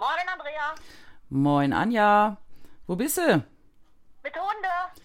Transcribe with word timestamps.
Moin, 0.00 0.28
Andrea. 0.32 0.74
Moin, 1.28 1.72
Anja. 1.74 2.38
Wo 2.86 2.96
bist 2.96 3.18
du? 3.18 3.44
Mit 4.22 4.34
Hunde. 4.34 5.02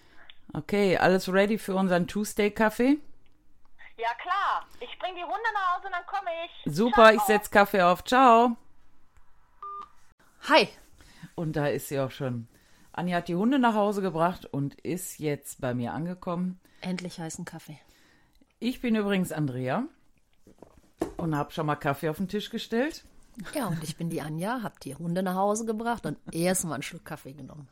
Okay, 0.54 0.96
alles 0.96 1.30
ready 1.30 1.58
für 1.58 1.74
unseren 1.74 2.06
Tuesday-Kaffee? 2.06 2.96
Ja, 3.98 4.08
klar. 4.14 4.66
Ich 4.80 4.98
bring 4.98 5.14
die 5.14 5.22
Hunde 5.22 5.52
nach 5.52 5.76
Hause 5.76 5.88
und 5.88 5.92
dann 5.92 6.06
komme 6.06 6.30
ich. 6.46 6.74
Super, 6.74 7.10
ich 7.12 7.18
Ciao. 7.18 7.26
setz 7.26 7.50
Kaffee 7.50 7.82
auf. 7.82 8.04
Ciao. 8.04 8.56
Hi. 10.48 10.66
Und 11.34 11.56
da 11.56 11.66
ist 11.66 11.88
sie 11.88 12.00
auch 12.00 12.10
schon. 12.10 12.48
Anja 12.92 13.18
hat 13.18 13.28
die 13.28 13.36
Hunde 13.36 13.58
nach 13.58 13.74
Hause 13.74 14.00
gebracht 14.00 14.46
und 14.46 14.80
ist 14.80 15.18
jetzt 15.18 15.60
bei 15.60 15.74
mir 15.74 15.92
angekommen. 15.92 16.58
Endlich 16.80 17.20
heißen 17.20 17.44
Kaffee. 17.44 17.78
Ich 18.60 18.80
bin 18.80 18.96
übrigens 18.96 19.30
Andrea 19.30 19.82
und 21.18 21.36
habe 21.36 21.52
schon 21.52 21.66
mal 21.66 21.76
Kaffee 21.76 22.08
auf 22.08 22.16
den 22.16 22.28
Tisch 22.28 22.48
gestellt. 22.48 23.04
Ja, 23.54 23.66
und 23.66 23.82
ich 23.82 23.96
bin 23.96 24.08
die 24.08 24.22
Anja, 24.22 24.62
hab 24.62 24.80
die 24.80 24.94
Hunde 24.94 25.22
nach 25.22 25.34
Hause 25.34 25.66
gebracht 25.66 26.06
und 26.06 26.18
erstmal 26.32 26.74
einen 26.74 26.82
Schluck 26.82 27.04
Kaffee 27.04 27.32
genommen. 27.32 27.68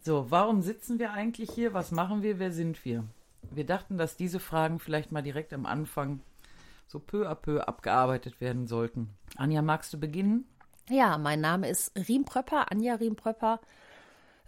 So, 0.00 0.30
warum 0.30 0.62
sitzen 0.62 0.98
wir 0.98 1.12
eigentlich 1.12 1.50
hier? 1.50 1.74
Was 1.74 1.90
machen 1.90 2.22
wir? 2.22 2.38
Wer 2.38 2.52
sind 2.52 2.84
wir? 2.84 3.04
Wir 3.50 3.66
dachten, 3.66 3.98
dass 3.98 4.16
diese 4.16 4.40
Fragen 4.40 4.78
vielleicht 4.78 5.12
mal 5.12 5.22
direkt 5.22 5.52
am 5.52 5.66
Anfang 5.66 6.20
so 6.86 6.98
peu 6.98 7.28
à 7.28 7.34
peu 7.34 7.66
abgearbeitet 7.66 8.40
werden 8.40 8.66
sollten. 8.66 9.14
Anja, 9.36 9.62
magst 9.62 9.92
du 9.92 9.98
beginnen? 9.98 10.46
Ja, 10.88 11.16
mein 11.18 11.40
Name 11.40 11.68
ist 11.68 11.92
Riempröpper, 11.96 12.70
Anja 12.70 12.94
Riempröpper. 12.94 13.60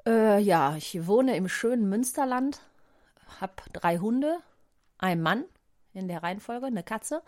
Äh, 0.06 0.40
ja, 0.40 0.76
ich 0.76 1.06
wohne 1.06 1.36
im 1.36 1.48
schönen 1.48 1.88
Münsterland, 1.88 2.60
hab 3.40 3.64
drei 3.72 3.98
Hunde, 3.98 4.38
ein 4.98 5.22
Mann 5.22 5.44
in 5.94 6.08
der 6.08 6.22
Reihenfolge, 6.22 6.66
eine 6.66 6.82
Katze. 6.82 7.22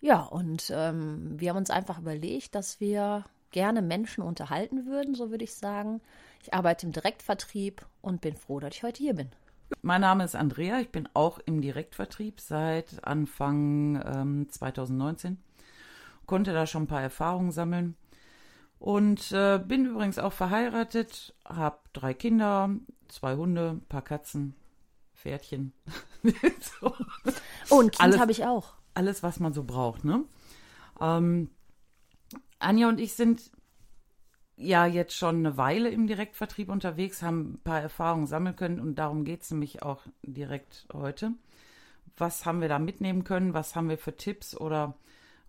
Ja, 0.00 0.22
und 0.22 0.70
ähm, 0.74 1.38
wir 1.40 1.50
haben 1.50 1.56
uns 1.56 1.70
einfach 1.70 1.98
überlegt, 1.98 2.54
dass 2.54 2.80
wir 2.80 3.24
gerne 3.50 3.82
Menschen 3.82 4.22
unterhalten 4.22 4.86
würden, 4.86 5.14
so 5.14 5.30
würde 5.30 5.44
ich 5.44 5.54
sagen. 5.54 6.00
Ich 6.42 6.52
arbeite 6.52 6.86
im 6.86 6.92
Direktvertrieb 6.92 7.84
und 8.02 8.20
bin 8.20 8.36
froh, 8.36 8.60
dass 8.60 8.74
ich 8.74 8.82
heute 8.82 9.02
hier 9.02 9.14
bin. 9.14 9.30
Mein 9.82 10.00
Name 10.00 10.24
ist 10.24 10.36
Andrea, 10.36 10.78
ich 10.80 10.90
bin 10.90 11.08
auch 11.14 11.38
im 11.44 11.60
Direktvertrieb 11.60 12.40
seit 12.40 13.04
Anfang 13.04 14.00
ähm, 14.04 14.46
2019. 14.48 15.38
Konnte 16.26 16.52
da 16.52 16.66
schon 16.66 16.84
ein 16.84 16.88
paar 16.88 17.02
Erfahrungen 17.02 17.50
sammeln 17.50 17.96
und 18.78 19.32
äh, 19.32 19.58
bin 19.58 19.86
übrigens 19.86 20.18
auch 20.18 20.32
verheiratet, 20.32 21.34
habe 21.44 21.78
drei 21.92 22.14
Kinder, 22.14 22.70
zwei 23.08 23.36
Hunde, 23.36 23.70
ein 23.70 23.86
paar 23.88 24.02
Katzen, 24.02 24.54
Pferdchen. 25.14 25.72
so. 26.80 26.94
Oh, 27.70 27.80
ein 27.80 27.90
Kind 27.90 28.20
habe 28.20 28.32
ich 28.32 28.44
auch. 28.44 28.74
Alles, 28.96 29.22
was 29.22 29.40
man 29.40 29.52
so 29.52 29.64
braucht, 29.64 30.04
ne? 30.04 30.24
Ähm, 31.00 31.50
Anja 32.58 32.88
und 32.88 32.98
ich 32.98 33.14
sind 33.14 33.50
ja 34.56 34.86
jetzt 34.86 35.14
schon 35.14 35.36
eine 35.36 35.58
Weile 35.58 35.90
im 35.90 36.06
Direktvertrieb 36.06 36.70
unterwegs, 36.70 37.22
haben 37.22 37.52
ein 37.54 37.60
paar 37.62 37.80
Erfahrungen 37.80 38.26
sammeln 38.26 38.56
können 38.56 38.80
und 38.80 38.94
darum 38.94 39.24
geht 39.24 39.42
es 39.42 39.50
nämlich 39.50 39.82
auch 39.82 40.00
direkt 40.22 40.86
heute. 40.94 41.32
Was 42.16 42.46
haben 42.46 42.62
wir 42.62 42.68
da 42.68 42.78
mitnehmen 42.78 43.24
können? 43.24 43.52
Was 43.52 43.76
haben 43.76 43.90
wir 43.90 43.98
für 43.98 44.16
Tipps 44.16 44.56
oder 44.56 44.94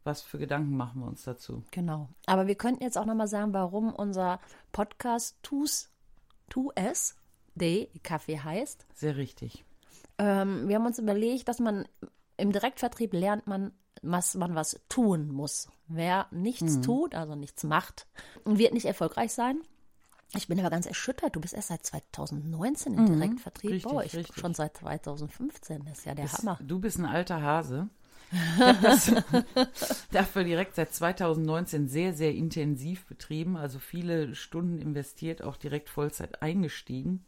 was 0.03 0.21
für 0.21 0.37
Gedanken 0.37 0.75
machen 0.75 0.99
wir 1.01 1.07
uns 1.07 1.23
dazu? 1.23 1.63
Genau. 1.71 2.09
Aber 2.25 2.47
wir 2.47 2.55
könnten 2.55 2.83
jetzt 2.83 2.97
auch 2.97 3.05
nochmal 3.05 3.29
sagen, 3.29 3.53
warum 3.53 3.93
unser 3.93 4.41
Podcast 4.73 5.37
Tus, 5.41 5.89
Tu 6.49 6.71
es, 6.75 7.15
D, 7.55 7.89
Kaffee 8.03 8.39
heißt. 8.39 8.85
Sehr 8.93 9.15
richtig. 9.15 9.63
Ähm, 10.17 10.67
wir 10.67 10.75
haben 10.75 10.85
uns 10.85 10.99
überlegt, 10.99 11.47
dass 11.47 11.59
man 11.59 11.85
im 12.37 12.51
Direktvertrieb 12.51 13.13
lernt 13.13 13.47
man, 13.47 13.71
was 14.01 14.35
man 14.35 14.55
was 14.55 14.79
tun 14.89 15.29
muss. 15.29 15.67
Wer 15.87 16.27
nichts 16.31 16.81
tut, 16.81 17.15
also 17.15 17.35
nichts 17.35 17.63
macht, 17.63 18.07
wird 18.45 18.73
nicht 18.73 18.85
erfolgreich 18.85 19.33
sein. 19.33 19.61
Ich 20.35 20.47
bin 20.47 20.59
aber 20.59 20.69
ganz 20.69 20.85
erschüttert. 20.85 21.35
Du 21.35 21.39
bist 21.39 21.53
erst 21.53 21.69
seit 21.69 21.85
2019 21.85 22.93
im 22.95 23.05
Direktvertrieb. 23.05 23.71
richtig, 23.71 23.91
Boah, 23.91 24.03
ich 24.03 24.13
richtig. 24.13 24.37
schon 24.39 24.53
seit 24.53 24.75
2015. 24.77 25.85
Das 25.85 25.99
ist 25.99 26.05
ja 26.05 26.15
der 26.15 26.31
Hammer. 26.31 26.59
Du 26.61 26.79
bist 26.79 26.99
ein 26.99 27.05
alter 27.05 27.41
Hase. 27.41 27.89
Ich 28.29 28.59
habe 28.61 28.81
das 28.81 29.13
dafür 30.11 30.43
direkt 30.43 30.75
seit 30.75 30.93
2019 30.93 31.87
sehr, 31.87 32.11
sehr 32.11 32.35
intensiv 32.35 33.05
betrieben, 33.05 33.55
also 33.55 33.79
viele 33.79 34.35
Stunden 34.35 34.79
investiert, 34.79 35.41
auch 35.41 35.55
direkt 35.55 35.87
Vollzeit 35.87 36.41
eingestiegen. 36.41 37.23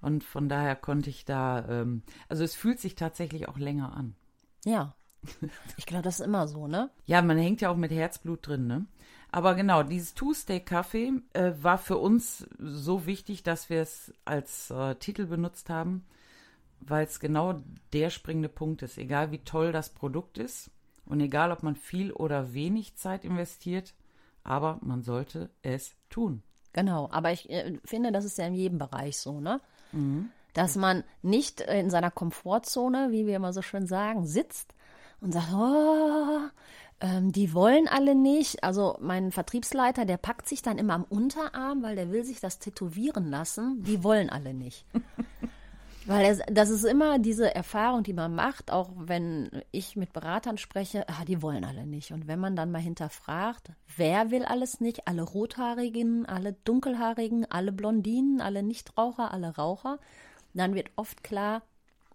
Und 0.00 0.24
von 0.24 0.48
daher 0.48 0.74
konnte 0.74 1.10
ich 1.10 1.26
da, 1.26 1.64
ähm, 1.68 2.02
also 2.28 2.42
es 2.42 2.56
fühlt 2.56 2.80
sich 2.80 2.96
tatsächlich 2.96 3.46
auch 3.48 3.56
länger 3.56 3.96
an. 3.96 4.16
Ja. 4.66 4.94
Ich 5.78 5.86
glaube, 5.86 6.02
das 6.02 6.20
ist 6.20 6.26
immer 6.26 6.48
so, 6.48 6.66
ne? 6.66 6.90
Ja, 7.04 7.22
man 7.22 7.38
hängt 7.38 7.60
ja 7.60 7.70
auch 7.70 7.76
mit 7.76 7.90
Herzblut 7.90 8.46
drin, 8.46 8.66
ne? 8.66 8.86
Aber 9.30 9.54
genau, 9.54 9.82
dieses 9.82 10.14
Two-Steak-Kaffee 10.14 11.12
äh, 11.32 11.52
war 11.60 11.78
für 11.78 11.98
uns 11.98 12.46
so 12.58 13.06
wichtig, 13.06 13.42
dass 13.42 13.70
wir 13.70 13.82
es 13.82 14.12
als 14.24 14.70
äh, 14.70 14.94
Titel 14.96 15.26
benutzt 15.26 15.68
haben, 15.68 16.06
weil 16.80 17.04
es 17.04 17.20
genau 17.20 17.60
der 17.92 18.10
springende 18.10 18.48
Punkt 18.48 18.82
ist. 18.82 18.98
Egal 18.98 19.30
wie 19.32 19.38
toll 19.38 19.72
das 19.72 19.90
Produkt 19.90 20.38
ist 20.38 20.70
und 21.04 21.20
egal 21.20 21.52
ob 21.52 21.62
man 21.62 21.76
viel 21.76 22.12
oder 22.12 22.54
wenig 22.54 22.96
Zeit 22.96 23.24
investiert, 23.24 23.94
aber 24.42 24.78
man 24.82 25.02
sollte 25.02 25.50
es 25.62 25.96
tun. 26.08 26.42
Genau, 26.72 27.08
aber 27.10 27.32
ich 27.32 27.50
äh, 27.50 27.78
finde, 27.84 28.12
das 28.12 28.24
ist 28.24 28.38
ja 28.38 28.46
in 28.46 28.54
jedem 28.54 28.78
Bereich 28.78 29.18
so, 29.18 29.40
ne? 29.40 29.60
Dass 30.56 30.74
man 30.74 31.04
nicht 31.20 31.60
in 31.60 31.90
seiner 31.90 32.10
Komfortzone, 32.10 33.08
wie 33.10 33.26
wir 33.26 33.36
immer 33.36 33.52
so 33.52 33.60
schön 33.60 33.86
sagen, 33.86 34.26
sitzt 34.26 34.72
und 35.20 35.32
sagt, 35.32 35.52
oh, 35.52 36.48
ähm, 37.02 37.30
die 37.30 37.52
wollen 37.52 37.88
alle 37.88 38.14
nicht. 38.14 38.64
Also 38.64 38.96
mein 38.98 39.32
Vertriebsleiter, 39.32 40.06
der 40.06 40.16
packt 40.16 40.48
sich 40.48 40.62
dann 40.62 40.78
immer 40.78 40.94
am 40.94 41.04
Unterarm, 41.04 41.82
weil 41.82 41.94
der 41.94 42.10
will 42.10 42.24
sich 42.24 42.40
das 42.40 42.58
tätowieren 42.58 43.28
lassen. 43.30 43.82
Die 43.82 44.02
wollen 44.02 44.30
alle 44.30 44.54
nicht. 44.54 44.86
Weil 46.08 46.26
es, 46.26 46.40
das 46.48 46.70
ist 46.70 46.84
immer 46.84 47.18
diese 47.18 47.52
Erfahrung, 47.52 48.04
die 48.04 48.12
man 48.12 48.32
macht, 48.32 48.70
auch 48.70 48.90
wenn 48.96 49.50
ich 49.72 49.96
mit 49.96 50.12
Beratern 50.12 50.56
spreche, 50.56 51.04
ah, 51.08 51.24
die 51.26 51.42
wollen 51.42 51.64
alle 51.64 51.84
nicht. 51.84 52.12
Und 52.12 52.28
wenn 52.28 52.38
man 52.38 52.54
dann 52.54 52.70
mal 52.70 52.80
hinterfragt, 52.80 53.72
wer 53.96 54.30
will 54.30 54.44
alles 54.44 54.80
nicht? 54.80 55.08
Alle 55.08 55.22
Rothaarigen, 55.22 56.24
alle 56.24 56.52
Dunkelhaarigen, 56.52 57.50
alle 57.50 57.72
Blondinen, 57.72 58.40
alle 58.40 58.62
Nichtraucher, 58.62 59.32
alle 59.32 59.56
Raucher, 59.56 59.98
dann 60.58 60.74
wird 60.74 60.90
oft 60.96 61.22
klar, 61.22 61.62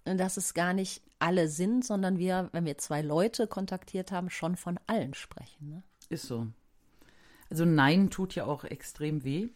dass 0.03 0.37
es 0.37 0.53
gar 0.53 0.73
nicht 0.73 1.01
alle 1.19 1.47
sind, 1.47 1.85
sondern 1.85 2.17
wir, 2.17 2.49
wenn 2.51 2.65
wir 2.65 2.77
zwei 2.77 3.01
Leute 3.01 3.47
kontaktiert 3.47 4.11
haben, 4.11 4.29
schon 4.29 4.55
von 4.55 4.79
allen 4.87 5.13
sprechen. 5.13 5.69
Ne? 5.69 5.83
Ist 6.09 6.23
so. 6.23 6.47
Also 7.49 7.65
Nein 7.65 8.09
tut 8.09 8.35
ja 8.35 8.45
auch 8.45 8.63
extrem 8.63 9.23
weh. 9.23 9.49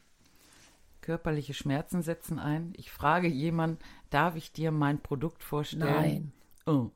Körperliche 1.01 1.53
Schmerzen 1.53 2.01
setzen 2.01 2.39
ein. 2.39 2.73
Ich 2.77 2.91
frage 2.91 3.27
jemanden, 3.27 3.79
darf 4.09 4.35
ich 4.35 4.51
dir 4.51 4.71
mein 4.71 5.01
Produkt 5.01 5.43
vorstellen? 5.43 5.83
Nein. 5.85 6.31
Oh. 6.65 6.91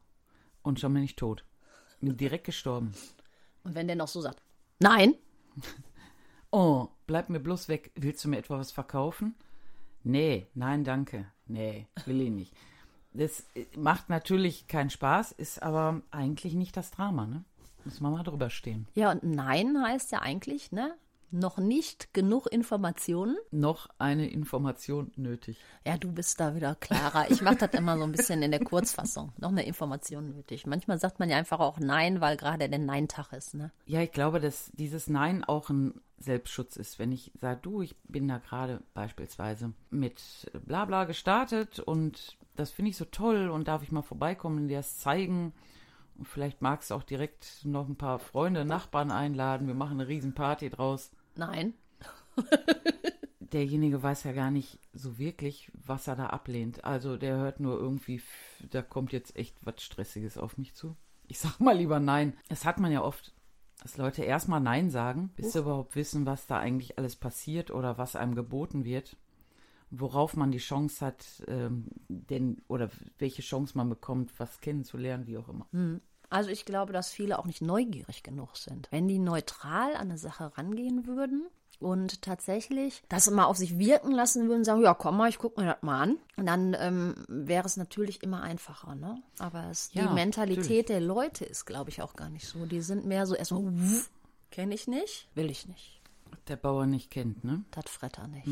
Und 0.61 0.79
schon 0.79 0.93
bin 0.93 1.03
ich 1.03 1.15
tot. 1.15 1.45
Bin 2.01 2.17
direkt 2.17 2.45
gestorben. 2.45 2.91
Und 3.63 3.75
wenn 3.75 3.87
der 3.87 3.95
noch 3.95 4.07
so 4.07 4.21
sagt, 4.21 4.41
nein, 4.79 5.15
Oh, 6.51 6.87
bleib 7.05 7.29
mir 7.29 7.39
bloß 7.39 7.69
weg. 7.69 7.91
Willst 7.95 8.23
du 8.23 8.29
mir 8.29 8.37
etwa 8.37 8.57
was 8.57 8.71
verkaufen? 8.71 9.35
Nee, 10.03 10.47
nein, 10.53 10.83
danke. 10.83 11.25
Nee, 11.47 11.87
will 12.05 12.21
ich 12.21 12.29
nicht. 12.29 12.53
Das 13.13 13.45
äh, 13.55 13.65
macht 13.75 14.09
natürlich 14.09 14.67
keinen 14.67 14.89
Spaß, 14.89 15.31
ist 15.31 15.61
aber 15.63 16.01
eigentlich 16.11 16.53
nicht 16.53 16.77
das 16.77 16.91
Drama, 16.91 17.25
ne? 17.25 17.43
Muss 17.85 18.01
man 18.01 18.11
mal 18.11 18.23
drüber 18.23 18.49
stehen. 18.49 18.87
ja 18.93 19.11
und 19.11 19.23
nein 19.23 19.81
heißt 19.81 20.11
ja 20.11 20.19
eigentlich, 20.19 20.71
ne? 20.71 20.95
Noch 21.31 21.57
nicht 21.57 22.13
genug 22.13 22.47
Informationen. 22.51 23.37
Noch 23.51 23.87
eine 23.97 24.29
Information 24.29 25.11
nötig. 25.15 25.57
Ja, 25.85 25.97
du 25.97 26.11
bist 26.11 26.39
da 26.39 26.55
wieder 26.55 26.75
klarer. 26.75 27.29
Ich 27.29 27.41
mache 27.41 27.57
das 27.57 27.73
immer 27.73 27.97
so 27.97 28.03
ein 28.03 28.11
bisschen 28.11 28.41
in 28.41 28.51
der 28.51 28.63
Kurzfassung. 28.63 29.31
Noch 29.37 29.49
eine 29.49 29.65
Information 29.65 30.29
nötig. 30.35 30.65
Manchmal 30.65 30.99
sagt 30.99 31.19
man 31.19 31.29
ja 31.29 31.37
einfach 31.37 31.59
auch 31.59 31.79
Nein, 31.79 32.21
weil 32.21 32.37
gerade 32.37 32.67
der 32.67 32.79
Nein-Tag 32.79 33.33
ist. 33.33 33.53
Ne? 33.53 33.71
Ja, 33.85 34.01
ich 34.01 34.11
glaube, 34.11 34.39
dass 34.39 34.71
dieses 34.73 35.07
Nein 35.07 35.43
auch 35.43 35.69
ein 35.69 36.01
Selbstschutz 36.17 36.75
ist. 36.75 36.99
Wenn 36.99 37.11
ich 37.11 37.31
sage, 37.39 37.59
du, 37.61 37.81
ich 37.81 37.95
bin 38.03 38.27
da 38.27 38.39
gerade 38.39 38.81
beispielsweise 38.93 39.73
mit 39.89 40.49
Blabla 40.65 41.05
gestartet 41.05 41.79
und 41.79 42.37
das 42.55 42.71
finde 42.71 42.91
ich 42.91 42.97
so 42.97 43.05
toll 43.05 43.49
und 43.49 43.67
darf 43.67 43.83
ich 43.83 43.91
mal 43.91 44.01
vorbeikommen 44.01 44.63
und 44.63 44.67
dir 44.67 44.77
das 44.77 44.99
zeigen. 44.99 45.53
Und 46.17 46.27
vielleicht 46.27 46.61
magst 46.61 46.91
du 46.91 46.95
auch 46.95 47.03
direkt 47.03 47.63
noch 47.63 47.87
ein 47.87 47.95
paar 47.95 48.19
Freunde, 48.19 48.65
Nachbarn 48.65 49.11
einladen. 49.11 49.67
Wir 49.67 49.75
machen 49.75 49.99
eine 49.99 50.09
Riesenparty 50.09 50.69
draus. 50.69 51.11
Nein. 51.39 51.73
Derjenige 53.39 54.03
weiß 54.03 54.25
ja 54.25 54.33
gar 54.33 54.51
nicht 54.51 54.77
so 54.93 55.17
wirklich, 55.17 55.71
was 55.73 56.07
er 56.07 56.15
da 56.15 56.27
ablehnt. 56.27 56.83
Also 56.83 57.17
der 57.17 57.37
hört 57.37 57.59
nur 57.59 57.79
irgendwie, 57.79 58.21
da 58.69 58.81
kommt 58.81 59.11
jetzt 59.11 59.35
echt 59.35 59.55
was 59.61 59.81
Stressiges 59.81 60.37
auf 60.37 60.57
mich 60.57 60.75
zu. 60.75 60.95
Ich 61.27 61.39
sag 61.39 61.59
mal 61.59 61.77
lieber 61.77 61.99
nein. 61.99 62.33
Das 62.49 62.65
hat 62.65 62.79
man 62.79 62.91
ja 62.91 63.01
oft, 63.01 63.33
dass 63.81 63.97
Leute 63.97 64.23
erstmal 64.23 64.59
nein 64.59 64.89
sagen, 64.89 65.31
bis 65.35 65.53
sie 65.53 65.59
überhaupt 65.59 65.95
wissen, 65.95 66.25
was 66.25 66.45
da 66.45 66.59
eigentlich 66.59 66.97
alles 66.97 67.15
passiert 67.15 67.71
oder 67.71 67.97
was 67.97 68.15
einem 68.15 68.35
geboten 68.35 68.83
wird. 68.83 69.17
Worauf 69.91 70.35
man 70.35 70.51
die 70.51 70.59
Chance 70.59 71.03
hat, 71.03 71.43
ähm, 71.47 71.85
denn, 72.09 72.61
oder 72.67 72.91
welche 73.17 73.41
Chance 73.41 73.75
man 73.75 73.89
bekommt, 73.89 74.39
was 74.39 74.61
kennenzulernen, 74.61 75.25
wie 75.25 75.37
auch 75.37 75.49
immer. 75.49 75.67
Also 76.29 76.49
ich 76.49 76.65
glaube, 76.65 76.93
dass 76.93 77.11
viele 77.11 77.39
auch 77.39 77.45
nicht 77.45 77.61
neugierig 77.61 78.23
genug 78.23 78.55
sind. 78.57 78.87
Wenn 78.91 79.07
die 79.07 79.19
neutral 79.19 79.95
an 79.95 80.09
eine 80.09 80.17
Sache 80.17 80.51
rangehen 80.57 81.07
würden 81.07 81.47
und 81.79 82.21
tatsächlich 82.21 83.01
das 83.09 83.29
mal 83.31 83.45
auf 83.45 83.57
sich 83.57 83.79
wirken 83.79 84.11
lassen 84.11 84.47
würden, 84.49 84.63
sagen, 84.63 84.81
ja, 84.81 84.93
komm 84.93 85.17
mal, 85.17 85.29
ich 85.29 85.39
guck 85.39 85.57
mir 85.57 85.65
das 85.65 85.81
mal 85.81 86.01
an. 86.01 86.17
Und 86.37 86.45
dann 86.45 86.75
ähm, 86.79 87.15
wäre 87.27 87.65
es 87.65 87.77
natürlich 87.77 88.21
immer 88.21 88.41
einfacher, 88.43 88.95
ne? 88.95 89.21
Aber 89.39 89.69
es, 89.71 89.89
Ja, 89.93 90.07
die 90.07 90.13
Mentalität 90.13 90.57
natürlich. 90.59 90.85
der 90.85 91.01
Leute 91.01 91.45
ist, 91.45 91.65
glaube 91.65 91.89
ich, 91.89 92.01
auch 92.01 92.15
gar 92.15 92.29
nicht 92.29 92.47
so. 92.47 92.65
Die 92.65 92.81
sind 92.81 93.05
mehr 93.05 93.25
so 93.25 93.33
erstmal, 93.33 93.63
kenne 94.51 94.75
ich 94.75 94.87
nicht, 94.87 95.27
will 95.35 95.49
ich 95.49 95.67
nicht. 95.67 96.01
Der 96.47 96.57
Bauer 96.57 96.85
nicht 96.85 97.11
kennt, 97.11 97.43
ne? 97.43 97.63
Das 97.71 97.85
Fretter 97.87 98.27
nicht. 98.27 98.47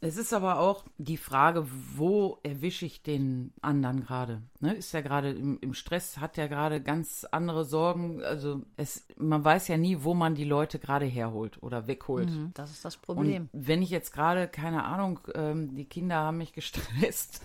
Es 0.00 0.16
ist 0.16 0.32
aber 0.32 0.60
auch 0.60 0.84
die 0.98 1.16
Frage, 1.16 1.66
wo 1.96 2.38
erwische 2.44 2.86
ich 2.86 3.02
den 3.02 3.52
anderen 3.62 4.04
gerade? 4.04 4.42
Ne? 4.60 4.74
Ist 4.74 4.94
er 4.94 5.02
gerade 5.02 5.30
im, 5.30 5.58
im 5.60 5.74
Stress? 5.74 6.18
Hat 6.18 6.38
er 6.38 6.48
gerade 6.48 6.80
ganz 6.80 7.24
andere 7.24 7.64
Sorgen? 7.64 8.22
Also 8.22 8.62
es, 8.76 9.04
man 9.16 9.44
weiß 9.44 9.66
ja 9.66 9.76
nie, 9.76 10.04
wo 10.04 10.14
man 10.14 10.36
die 10.36 10.44
Leute 10.44 10.78
gerade 10.78 11.06
herholt 11.06 11.60
oder 11.64 11.88
wegholt. 11.88 12.30
Mhm, 12.30 12.52
Das 12.54 12.70
ist 12.70 12.84
das 12.84 12.96
Problem. 12.96 13.48
Und 13.52 13.66
wenn 13.66 13.82
ich 13.82 13.90
jetzt 13.90 14.12
gerade, 14.12 14.46
keine 14.46 14.84
Ahnung, 14.84 15.18
ähm, 15.34 15.74
die 15.74 15.86
Kinder 15.86 16.14
haben 16.16 16.38
mich 16.38 16.52
gestresst, 16.52 17.44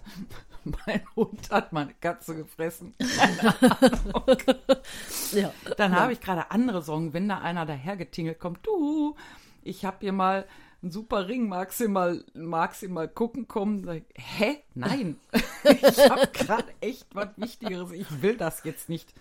mein 0.86 1.02
Hund 1.16 1.50
hat 1.50 1.74
meine 1.74 1.96
Katze 1.96 2.36
gefressen, 2.36 2.94
ja. 5.34 5.52
dann 5.78 5.96
habe 5.96 6.14
ich 6.14 6.22
gerade 6.22 6.52
andere 6.52 6.84
Sorgen, 6.84 7.14
wenn 7.14 7.28
da 7.28 7.40
einer 7.40 7.66
dahergetingelt 7.66 8.40
kommt, 8.40 8.66
du, 8.66 9.16
ich 9.64 9.86
habe 9.86 9.98
hier 10.02 10.14
mal 10.14 10.46
einen 10.84 10.92
super 10.92 11.28
Ring, 11.28 11.48
magst 11.48 11.80
du 11.80 11.88
mal, 11.88 12.24
magst 12.34 12.84
du 12.84 12.90
mal 12.90 13.08
gucken 13.08 13.48
kommen? 13.48 13.84
Sag 13.84 14.04
Hä? 14.16 14.58
Nein, 14.76 15.18
ich 15.64 16.10
habe 16.10 16.28
gerade 16.28 16.74
echt 16.82 17.08
was 17.16 17.30
Wichtigeres, 17.38 17.92
ich 17.92 18.22
will 18.22 18.38
das 18.38 18.64
jetzt 18.64 18.90
nicht. 18.90 19.14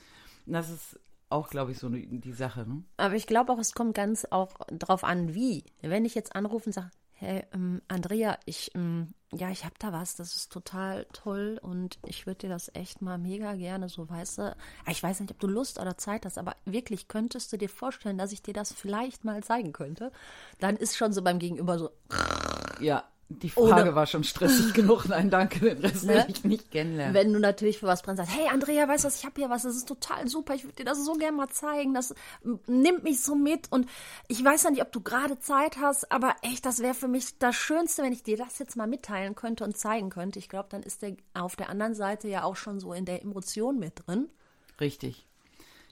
Und 0.46 0.54
Das 0.54 0.68
ist 0.68 0.98
auch, 1.28 1.48
glaube 1.48 1.72
ich, 1.72 1.78
so 1.78 1.88
die 1.88 2.06
die 2.20 2.32
Sache. 2.32 2.66
Ne? 2.68 2.82
Aber 2.98 3.14
ich 3.14 3.26
glaube 3.26 3.52
auch, 3.52 3.58
es 3.58 3.72
kommt 3.72 3.94
ganz 3.94 4.26
auch 4.30 4.54
drauf 4.70 5.04
an, 5.04 5.34
wie. 5.34 5.64
Wenn 5.80 6.04
ich 6.04 6.14
jetzt 6.14 6.36
anrufe 6.36 6.66
und 6.66 6.72
sage, 6.72 6.90
hey, 7.22 7.44
ähm, 7.54 7.80
Andrea, 7.88 8.36
ich, 8.46 8.74
ähm, 8.74 9.14
ja, 9.32 9.50
ich 9.50 9.64
habe 9.64 9.74
da 9.78 9.92
was, 9.92 10.16
das 10.16 10.34
ist 10.34 10.52
total 10.52 11.06
toll 11.12 11.58
und 11.62 11.98
ich 12.04 12.26
würde 12.26 12.40
dir 12.40 12.48
das 12.50 12.70
echt 12.74 13.00
mal 13.00 13.16
mega 13.16 13.54
gerne 13.54 13.88
so, 13.88 14.08
weißt 14.10 14.38
du, 14.38 14.56
ich 14.88 15.02
weiß 15.02 15.20
nicht, 15.20 15.30
ob 15.30 15.38
du 15.38 15.46
Lust 15.46 15.78
oder 15.78 15.96
Zeit 15.96 16.26
hast, 16.26 16.36
aber 16.36 16.56
wirklich 16.64 17.08
könntest 17.08 17.52
du 17.52 17.56
dir 17.56 17.68
vorstellen, 17.68 18.18
dass 18.18 18.32
ich 18.32 18.42
dir 18.42 18.54
das 18.54 18.72
vielleicht 18.72 19.24
mal 19.24 19.42
zeigen 19.44 19.72
könnte, 19.72 20.10
dann 20.58 20.76
ist 20.76 20.96
schon 20.96 21.12
so 21.12 21.22
beim 21.22 21.38
Gegenüber 21.38 21.78
so, 21.78 21.90
Ja, 22.80 23.04
die 23.38 23.50
Frage 23.50 23.82
Ohne- 23.82 23.94
war 23.94 24.06
schon 24.06 24.24
stressig 24.24 24.72
genug. 24.74 25.06
Nein, 25.08 25.30
danke, 25.30 25.60
den 25.60 25.78
Rest 25.78 26.06
will 26.06 26.16
Ne? 26.16 26.26
ich 26.28 26.44
nicht 26.44 26.70
kennenlernen. 26.70 27.14
Wenn 27.14 27.32
du 27.32 27.38
natürlich 27.38 27.78
für 27.78 27.86
was 27.86 28.02
brennst, 28.02 28.18
sagst, 28.24 28.36
hey 28.38 28.48
Andrea, 28.52 28.86
weißt 28.88 29.04
du 29.04 29.08
was, 29.08 29.18
ich 29.18 29.24
habe 29.24 29.34
hier 29.40 29.50
was, 29.50 29.62
das 29.62 29.76
ist 29.76 29.88
total 29.88 30.28
super, 30.28 30.54
ich 30.54 30.64
würde 30.64 30.76
dir 30.76 30.84
das 30.84 31.04
so 31.04 31.14
gerne 31.14 31.36
mal 31.36 31.48
zeigen, 31.48 31.94
das 31.94 32.14
nimmt 32.66 33.02
mich 33.04 33.20
so 33.22 33.34
mit 33.34 33.70
und 33.70 33.88
ich 34.28 34.44
weiß 34.44 34.62
ja 34.64 34.70
nicht, 34.70 34.82
ob 34.82 34.92
du 34.92 35.00
gerade 35.00 35.38
Zeit 35.38 35.78
hast, 35.78 36.10
aber 36.12 36.36
echt, 36.42 36.64
das 36.66 36.80
wäre 36.80 36.94
für 36.94 37.08
mich 37.08 37.38
das 37.38 37.54
Schönste, 37.56 38.02
wenn 38.02 38.12
ich 38.12 38.22
dir 38.22 38.36
das 38.36 38.58
jetzt 38.58 38.76
mal 38.76 38.86
mitteilen 38.86 39.34
könnte 39.34 39.64
und 39.64 39.76
zeigen 39.76 40.10
könnte. 40.10 40.38
Ich 40.38 40.48
glaube, 40.48 40.68
dann 40.70 40.82
ist 40.82 41.02
der 41.02 41.14
auf 41.34 41.56
der 41.56 41.68
anderen 41.68 41.94
Seite 41.94 42.28
ja 42.28 42.44
auch 42.44 42.56
schon 42.56 42.80
so 42.80 42.92
in 42.92 43.04
der 43.04 43.22
Emotion 43.22 43.78
mit 43.78 44.06
drin. 44.06 44.28
Richtig. 44.80 45.26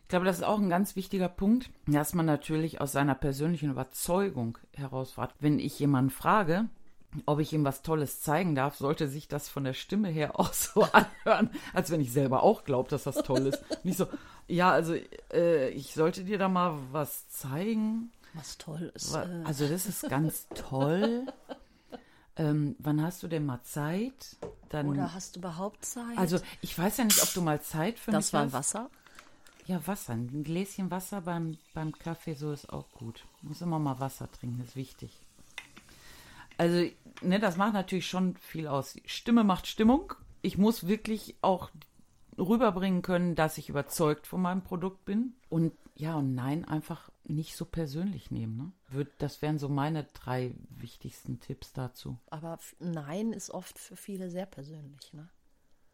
Ich 0.03 0.09
glaube, 0.09 0.27
das 0.27 0.39
ist 0.39 0.45
auch 0.45 0.59
ein 0.59 0.69
ganz 0.69 0.97
wichtiger 0.97 1.29
Punkt, 1.29 1.71
dass 1.87 2.15
man 2.15 2.27
natürlich 2.27 2.81
aus 2.81 2.91
seiner 2.91 3.15
persönlichen 3.15 3.71
Überzeugung 3.71 4.59
herausfahrt. 4.75 5.33
Wenn 5.39 5.61
ich 5.61 5.79
jemanden 5.79 6.11
frage, 6.11 6.69
ob 7.27 7.41
ich 7.41 7.53
ihm 7.53 7.65
was 7.65 7.83
Tolles 7.83 8.21
zeigen 8.23 8.55
darf, 8.55 8.77
sollte 8.77 9.09
sich 9.09 9.29
das 9.29 9.49
von 9.49 9.65
der 9.65 9.75
Stimme 9.75 10.09
her 10.09 10.33
auch 10.39 10.53
so 10.53 10.83
anhören, 10.83 11.51
als 11.73 11.91
wenn 11.91 12.01
ich 12.01 12.13
selber 12.13 12.43
auch 12.43 12.65
glaube, 12.65 12.89
dass 12.91 13.05
das 13.05 13.17
toll 13.17 13.47
ist. 13.47 13.63
Nicht 13.85 13.99
so, 13.99 14.07
ja, 14.49 14.71
also 14.71 14.95
äh, 15.33 15.69
ich 15.71 15.95
sollte 15.95 16.25
dir 16.25 16.39
da 16.39 16.49
mal 16.49 16.79
was 16.93 17.29
zeigen. 17.29 18.13
Was 18.35 18.59
toll 18.59 18.93
ist. 18.95 19.15
Äh, 19.15 19.27
Also 19.45 19.69
das 19.69 19.87
ist 19.87 20.09
ganz 20.09 20.47
toll. 20.55 21.27
Ähm, 22.37 22.75
wann 22.79 23.03
hast 23.03 23.23
du 23.23 23.29
denn 23.29 23.45
mal 23.45 23.61
Zeit? 23.65 24.37
Dann, 24.71 24.89
oder 24.89 25.13
hast 25.13 25.35
du 25.37 25.41
überhaupt 25.41 25.85
Zeit? 25.85 26.17
also 26.17 26.39
ich 26.63 26.79
weiß 26.79 26.97
ja 26.97 27.05
nicht, 27.05 27.23
ob 27.23 27.35
du 27.35 27.43
mal 27.43 27.61
Zeit 27.61 27.99
für 27.99 28.13
das 28.13 28.27
mich 28.27 28.33
war 28.33 28.45
hast. 28.45 28.53
Wasser. 28.55 28.91
Ja, 29.67 29.87
Wasser. 29.87 30.15
Ein 30.15 30.43
Gläschen 30.43 30.91
Wasser 30.91 31.21
beim, 31.21 31.59
beim 31.75 31.93
Kaffee, 31.93 32.33
so 32.35 32.51
ist 32.53 32.73
auch 32.73 32.89
gut. 32.93 33.27
Muss 33.43 33.61
immer 33.61 33.79
mal 33.79 34.01
Wasser 34.01 34.31
trinken, 34.33 34.63
ist 34.65 34.75
wichtig. 34.75 35.11
Also, 36.57 36.89
ne, 37.23 37.39
das 37.39 37.57
macht 37.57 37.75
natürlich 37.75 38.09
schon 38.09 38.37
viel 38.37 38.67
aus. 38.67 38.97
Stimme 39.05 39.45
macht 39.45 39.67
Stimmung. 39.67 40.15
Ich 40.43 40.57
muss 40.59 40.87
wirklich 40.87 41.37
auch 41.43 41.71
rüberbringen 42.39 43.03
können, 43.03 43.35
dass 43.35 43.59
ich 43.59 43.69
überzeugt 43.69 44.27
von 44.27 44.41
meinem 44.41 44.63
Produkt 44.63 45.05
bin. 45.05 45.35
Und 45.49 45.73
ja 45.95 46.15
und 46.17 46.35
nein, 46.35 46.65
einfach 46.65 47.11
nicht 47.25 47.57
so 47.57 47.65
persönlich 47.67 48.31
nehmen. 48.31 48.57
Ne? 48.57 48.73
Würd- 49.05 49.11
Das 49.19 49.43
wären 49.43 49.59
so 49.59 49.69
meine 49.69 50.05
drei 50.05 50.55
wichtigsten 50.71 51.41
Tipps 51.41 51.73
dazu. 51.73 52.19
Aber 52.31 52.59
Nein 52.79 53.33
ist 53.33 53.51
oft 53.51 53.79
für 53.79 53.97
viele 53.97 54.31
sehr 54.31 54.47
persönlich. 54.47 55.13
Ne? 55.13 55.29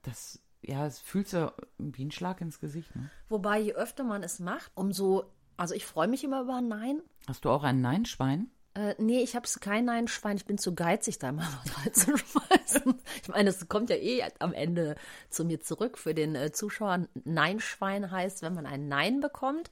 Das, 0.02 0.40
ja, 0.62 0.86
es 0.86 1.00
fühlt 1.00 1.28
sich 1.28 1.40
ja 1.40 1.52
wie 1.78 2.04
ein 2.04 2.12
Schlag 2.12 2.40
ins 2.40 2.60
Gesicht. 2.60 2.94
Ne? 2.94 3.10
Wobei, 3.28 3.58
je 3.60 3.74
öfter 3.74 4.04
man 4.04 4.22
es 4.22 4.38
macht, 4.38 4.70
umso. 4.76 5.24
Also, 5.56 5.74
ich 5.74 5.86
freue 5.86 6.06
mich 6.06 6.22
immer 6.22 6.42
über 6.42 6.56
ein 6.58 6.68
Nein. 6.68 7.00
Hast 7.26 7.44
du 7.44 7.50
auch 7.50 7.62
ein 7.64 7.80
Nein-Schwein? 7.80 8.50
Äh, 8.76 8.94
nee, 8.99 9.23
ich 9.23 9.34
habe 9.34 9.49
kein 9.61 9.87
Nein-Schwein. 9.87 10.37
Ich 10.37 10.44
bin 10.44 10.58
zu 10.58 10.75
geizig, 10.75 11.19
da 11.19 11.32
mal 11.32 11.49
was 11.64 11.78
reinzuschmeißen. 11.84 12.94
Ich 13.23 13.28
meine, 13.28 13.49
es 13.49 13.67
kommt 13.69 13.88
ja 13.88 13.96
eh 13.96 14.23
am 14.38 14.52
Ende 14.52 14.96
zu 15.31 15.46
mir 15.46 15.61
zurück. 15.61 15.96
Für 15.96 16.12
den 16.12 16.34
äh, 16.34 16.52
Zuschauer 16.52 17.06
Nein-Schwein 17.25 18.11
heißt, 18.11 18.43
wenn 18.43 18.55
man 18.55 18.67
ein 18.67 18.88
Nein 18.88 19.20
bekommt, 19.20 19.70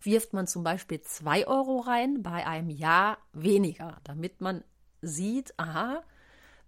wirft 0.00 0.32
man 0.32 0.46
zum 0.46 0.64
Beispiel 0.64 1.02
zwei 1.02 1.46
Euro 1.46 1.80
rein, 1.80 2.22
bei 2.22 2.46
einem 2.46 2.70
Ja 2.70 3.18
weniger, 3.34 3.98
damit 4.04 4.40
man 4.40 4.64
sieht, 5.02 5.52
aha, 5.58 6.02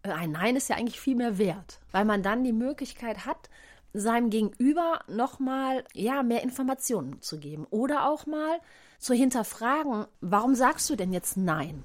äh, 0.02 0.10
ein 0.10 0.32
Nein 0.32 0.56
ist 0.56 0.68
ja 0.68 0.76
eigentlich 0.76 1.00
viel 1.00 1.16
mehr 1.16 1.38
wert, 1.38 1.80
weil 1.90 2.04
man 2.04 2.22
dann 2.22 2.44
die 2.44 2.52
Möglichkeit 2.52 3.24
hat, 3.24 3.48
seinem 3.94 4.28
Gegenüber 4.28 5.00
nochmal 5.08 5.84
ja, 5.94 6.22
mehr 6.22 6.42
Informationen 6.42 7.22
zu 7.22 7.38
geben 7.38 7.66
oder 7.70 8.10
auch 8.10 8.26
mal 8.26 8.60
zu 8.98 9.14
hinterfragen, 9.14 10.06
warum 10.20 10.54
sagst 10.54 10.90
du 10.90 10.96
denn 10.96 11.12
jetzt 11.12 11.36
Nein? 11.36 11.84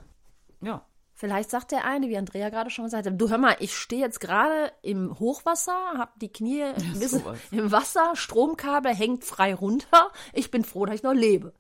Ja. 0.61 0.85
Vielleicht 1.15 1.51
sagt 1.51 1.71
der 1.71 1.85
eine, 1.85 2.09
wie 2.09 2.17
Andrea 2.17 2.49
gerade 2.49 2.71
schon 2.71 2.85
gesagt 2.85 3.05
hat, 3.05 3.21
du 3.21 3.29
hör 3.29 3.37
mal, 3.37 3.55
ich 3.59 3.75
stehe 3.75 4.01
jetzt 4.01 4.19
gerade 4.19 4.71
im 4.81 5.17
Hochwasser, 5.19 5.93
habe 5.95 6.11
die 6.19 6.31
Knie 6.31 6.73
sowas. 6.95 7.37
im 7.51 7.71
Wasser, 7.71 8.15
Stromkabel 8.15 8.93
hängt 8.93 9.23
frei 9.23 9.53
runter, 9.53 10.11
ich 10.33 10.49
bin 10.49 10.63
froh, 10.63 10.85
dass 10.85 10.95
ich 10.95 11.03
noch 11.03 11.13
lebe. 11.13 11.53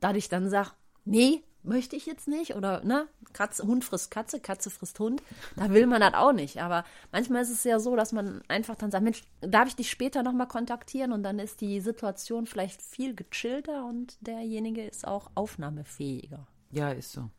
Da 0.00 0.12
ich 0.12 0.28
dann 0.28 0.50
sage, 0.50 0.70
nee, 1.04 1.42
möchte 1.62 1.96
ich 1.96 2.06
jetzt 2.06 2.28
nicht 2.28 2.54
oder 2.54 2.84
ne, 2.84 3.06
Katze, 3.32 3.66
Hund 3.66 3.84
frisst 3.84 4.10
Katze, 4.10 4.40
Katze 4.40 4.70
frisst 4.70 4.98
Hund, 4.98 5.22
da 5.56 5.70
will 5.70 5.86
man 5.86 6.00
das 6.00 6.14
auch 6.14 6.32
nicht. 6.32 6.62
Aber 6.62 6.84
manchmal 7.12 7.42
ist 7.42 7.50
es 7.50 7.64
ja 7.64 7.78
so, 7.78 7.96
dass 7.96 8.12
man 8.12 8.42
einfach 8.48 8.76
dann 8.76 8.90
sagt, 8.90 9.04
Mensch, 9.04 9.22
darf 9.40 9.68
ich 9.68 9.76
dich 9.76 9.90
später 9.90 10.22
nochmal 10.22 10.48
kontaktieren 10.48 11.12
und 11.12 11.22
dann 11.22 11.38
ist 11.38 11.60
die 11.60 11.80
Situation 11.80 12.46
vielleicht 12.46 12.82
viel 12.82 13.14
gechillter 13.14 13.84
und 13.84 14.16
derjenige 14.20 14.84
ist 14.84 15.06
auch 15.06 15.30
aufnahmefähiger. 15.34 16.46
Ja, 16.70 16.90
ist 16.90 17.12
so. 17.12 17.30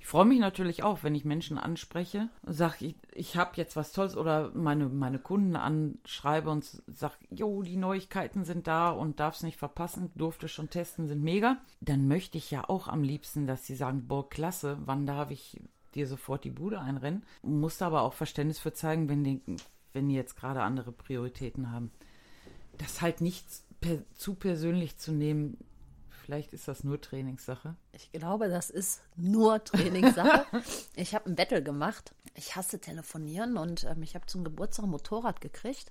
Ich 0.00 0.06
freue 0.06 0.24
mich 0.24 0.40
natürlich 0.40 0.82
auch, 0.82 1.02
wenn 1.02 1.14
ich 1.14 1.26
Menschen 1.26 1.58
anspreche 1.58 2.30
und 2.42 2.54
sage, 2.54 2.86
ich, 2.86 2.94
ich 3.12 3.36
habe 3.36 3.52
jetzt 3.56 3.76
was 3.76 3.92
Tolles 3.92 4.16
oder 4.16 4.50
meine, 4.54 4.88
meine 4.88 5.18
Kunden 5.18 5.56
anschreibe 5.56 6.50
und 6.50 6.64
sage, 6.64 7.14
jo, 7.30 7.62
die 7.62 7.76
Neuigkeiten 7.76 8.44
sind 8.44 8.66
da 8.66 8.90
und 8.90 9.20
darf 9.20 9.36
es 9.36 9.42
nicht 9.42 9.58
verpassen, 9.58 10.10
durfte 10.16 10.48
schon 10.48 10.70
testen, 10.70 11.06
sind 11.06 11.22
mega. 11.22 11.58
Dann 11.82 12.08
möchte 12.08 12.38
ich 12.38 12.50
ja 12.50 12.66
auch 12.66 12.88
am 12.88 13.02
liebsten, 13.02 13.46
dass 13.46 13.66
sie 13.66 13.76
sagen, 13.76 14.08
boah, 14.08 14.28
klasse, 14.28 14.78
wann 14.86 15.04
darf 15.04 15.30
ich 15.30 15.60
dir 15.94 16.06
sofort 16.06 16.44
die 16.44 16.50
Bude 16.50 16.80
einrennen? 16.80 17.22
Muss 17.42 17.76
da 17.76 17.88
aber 17.88 18.00
auch 18.00 18.14
Verständnis 18.14 18.58
für 18.58 18.72
zeigen, 18.72 19.10
wenn 19.10 19.22
die, 19.22 19.42
wenn 19.92 20.08
die 20.08 20.14
jetzt 20.14 20.34
gerade 20.34 20.62
andere 20.62 20.92
Prioritäten 20.92 21.70
haben. 21.70 21.90
Das 22.78 23.02
halt 23.02 23.20
nicht 23.20 23.44
per, 23.82 23.98
zu 24.14 24.34
persönlich 24.34 24.96
zu 24.96 25.12
nehmen, 25.12 25.58
vielleicht 26.30 26.52
ist 26.52 26.68
das 26.68 26.84
nur 26.84 27.00
Trainingssache. 27.00 27.74
Ich 27.90 28.12
glaube, 28.12 28.48
das 28.48 28.70
ist 28.70 29.02
nur 29.16 29.64
Trainingssache. 29.64 30.46
ich 30.94 31.16
habe 31.16 31.28
ein 31.28 31.34
Battle 31.34 31.60
gemacht. 31.60 32.14
Ich 32.36 32.54
hasse 32.54 32.78
telefonieren 32.80 33.56
und 33.56 33.82
ähm, 33.82 34.00
ich 34.04 34.14
habe 34.14 34.26
zum 34.26 34.44
Geburtstag 34.44 34.84
ein 34.84 34.90
Motorrad 34.90 35.40
gekriegt. 35.40 35.90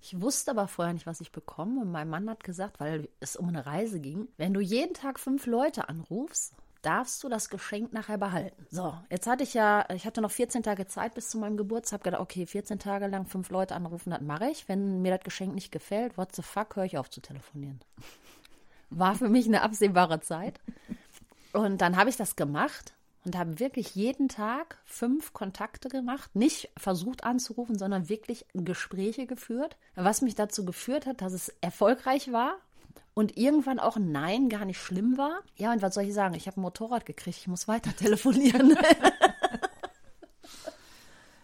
Ich 0.00 0.18
wusste 0.22 0.52
aber 0.52 0.68
vorher 0.68 0.94
nicht, 0.94 1.04
was 1.04 1.20
ich 1.20 1.32
bekomme. 1.32 1.82
Und 1.82 1.92
mein 1.92 2.08
Mann 2.08 2.30
hat 2.30 2.44
gesagt, 2.44 2.80
weil 2.80 3.10
es 3.20 3.36
um 3.36 3.48
eine 3.48 3.66
Reise 3.66 4.00
ging, 4.00 4.28
wenn 4.38 4.54
du 4.54 4.60
jeden 4.60 4.94
Tag 4.94 5.20
fünf 5.20 5.44
Leute 5.44 5.90
anrufst, 5.90 6.54
darfst 6.80 7.22
du 7.22 7.28
das 7.28 7.50
Geschenk 7.50 7.92
nachher 7.92 8.16
behalten. 8.16 8.64
So, 8.70 8.94
jetzt 9.10 9.26
hatte 9.26 9.42
ich 9.42 9.52
ja, 9.52 9.84
ich 9.92 10.06
hatte 10.06 10.22
noch 10.22 10.30
14 10.30 10.62
Tage 10.62 10.86
Zeit 10.86 11.14
bis 11.14 11.28
zu 11.28 11.36
meinem 11.36 11.58
Geburtstag. 11.58 11.98
Hab 11.98 12.04
gedacht, 12.04 12.22
okay, 12.22 12.46
14 12.46 12.78
Tage 12.78 13.06
lang 13.06 13.26
fünf 13.26 13.50
Leute 13.50 13.74
anrufen, 13.74 14.12
das 14.12 14.22
mache 14.22 14.48
ich. 14.48 14.66
Wenn 14.66 15.02
mir 15.02 15.14
das 15.14 15.24
Geschenk 15.24 15.54
nicht 15.54 15.72
gefällt, 15.72 16.16
what 16.16 16.34
the 16.34 16.40
fuck, 16.40 16.74
höre 16.76 16.86
ich 16.86 16.96
auf 16.96 17.10
zu 17.10 17.20
telefonieren. 17.20 17.80
War 18.90 19.14
für 19.14 19.28
mich 19.28 19.46
eine 19.46 19.62
absehbare 19.62 20.20
Zeit. 20.20 20.60
Und 21.52 21.80
dann 21.80 21.96
habe 21.96 22.10
ich 22.10 22.16
das 22.16 22.36
gemacht. 22.36 22.94
und 23.24 23.36
habe 23.36 23.58
wirklich 23.60 23.94
jeden 23.94 24.28
Tag 24.28 24.78
fünf 24.86 25.32
Kontakte 25.34 25.88
gemacht, 25.88 26.34
nicht 26.34 26.70
versucht 26.76 27.24
anzurufen, 27.24 27.78
sondern 27.78 28.08
wirklich 28.08 28.46
Gespräche 28.54 29.26
geführt, 29.26 29.76
was 29.96 30.22
mich 30.22 30.34
dazu 30.34 30.64
geführt 30.64 31.04
hat, 31.06 31.20
dass 31.20 31.32
es 31.34 31.50
erfolgreich 31.60 32.32
war 32.32 32.56
und 33.14 33.36
irgendwann 33.36 33.80
auch 33.80 33.96
ein 33.96 34.12
Nein 34.12 34.48
gar 34.48 34.64
nicht 34.64 34.80
schlimm 34.80 35.18
war. 35.18 35.40
Ja, 35.56 35.72
und 35.72 35.82
was 35.82 35.94
soll 35.94 36.04
ich 36.04 36.14
sagen? 36.14 36.34
Ich 36.34 36.46
habe 36.46 36.58
ein 36.58 36.62
Motorrad 36.62 37.04
gekriegt, 37.04 37.36
ich 37.38 37.48
muss 37.48 37.68
weiter 37.68 37.94
telefonieren. 37.96 38.76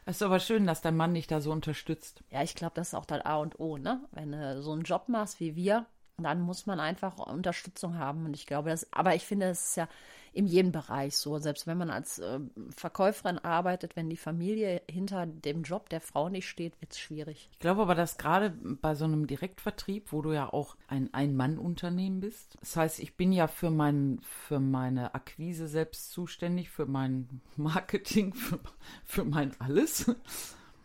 Es 0.06 0.16
ist 0.16 0.22
aber 0.22 0.38
schön, 0.38 0.66
dass 0.66 0.82
dein 0.82 0.96
Mann 0.98 1.14
dich 1.14 1.26
da 1.28 1.40
so 1.40 1.50
unterstützt. 1.50 2.22
Ja, 2.30 2.42
ich 2.42 2.54
glaube, 2.54 2.74
das 2.74 2.88
ist 2.88 2.94
auch 2.94 3.06
das 3.06 3.24
A 3.24 3.36
und 3.36 3.58
O, 3.58 3.78
ne? 3.78 4.04
Wenn 4.12 4.32
du 4.32 4.62
so 4.62 4.72
einen 4.72 4.82
Job 4.82 5.08
machst 5.08 5.40
wie 5.40 5.56
wir, 5.56 5.86
dann 6.18 6.40
muss 6.40 6.66
man 6.66 6.80
einfach 6.80 7.18
Unterstützung 7.18 7.98
haben. 7.98 8.24
Und 8.26 8.36
ich 8.36 8.46
glaube, 8.46 8.70
das, 8.70 8.92
aber 8.92 9.14
ich 9.14 9.24
finde, 9.24 9.46
es 9.46 9.70
ist 9.70 9.76
ja 9.76 9.88
in 10.32 10.46
jedem 10.46 10.72
Bereich 10.72 11.16
so. 11.16 11.38
Selbst 11.38 11.66
wenn 11.66 11.78
man 11.78 11.90
als 11.90 12.18
äh, 12.18 12.40
Verkäuferin 12.70 13.38
arbeitet, 13.38 13.96
wenn 13.96 14.10
die 14.10 14.16
Familie 14.16 14.82
hinter 14.90 15.26
dem 15.26 15.62
Job 15.62 15.88
der 15.88 16.00
Frau 16.00 16.28
nicht 16.28 16.48
steht, 16.48 16.80
wird 16.80 16.92
es 16.92 16.98
schwierig. 16.98 17.48
Ich 17.52 17.58
glaube 17.58 17.82
aber, 17.82 17.94
dass 17.94 18.18
gerade 18.18 18.50
bei 18.50 18.94
so 18.94 19.04
einem 19.04 19.26
Direktvertrieb, 19.26 20.12
wo 20.12 20.22
du 20.22 20.32
ja 20.32 20.52
auch 20.52 20.76
ein 20.88 21.12
Ein-Mann-Unternehmen 21.12 22.20
bist, 22.20 22.56
das 22.60 22.76
heißt, 22.76 23.00
ich 23.00 23.16
bin 23.16 23.32
ja 23.32 23.46
für, 23.46 23.70
mein, 23.70 24.20
für 24.22 24.60
meine 24.60 25.14
Akquise 25.14 25.68
selbst 25.68 26.10
zuständig, 26.12 26.70
für 26.70 26.86
mein 26.86 27.40
Marketing, 27.56 28.34
für, 28.34 28.58
für 29.04 29.24
mein 29.24 29.52
alles. 29.60 30.14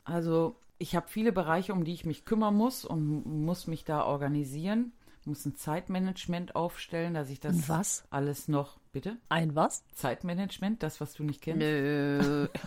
Also 0.03 0.55
ich 0.79 0.95
habe 0.95 1.07
viele 1.09 1.31
Bereiche, 1.31 1.73
um 1.73 1.83
die 1.83 1.93
ich 1.93 2.05
mich 2.05 2.23
kümmern 2.23 2.55
muss 2.55 2.85
und 2.85 3.25
muss 3.45 3.67
mich 3.67 3.83
da 3.83 4.05
organisieren 4.05 4.93
muss 5.29 5.45
ein 5.45 5.55
Zeitmanagement 5.55 6.55
aufstellen, 6.55 7.13
dass 7.13 7.29
ich 7.29 7.39
das 7.39 7.55
Ein 7.55 7.63
was? 7.69 8.03
alles 8.09 8.47
noch. 8.47 8.79
Bitte? 8.91 9.17
Ein 9.29 9.55
was? 9.55 9.83
Zeitmanagement, 9.93 10.81
das, 10.83 10.99
was 10.99 11.13
du 11.13 11.23
nicht 11.23 11.41
kennst. 11.41 11.59
Nö. 11.61 12.47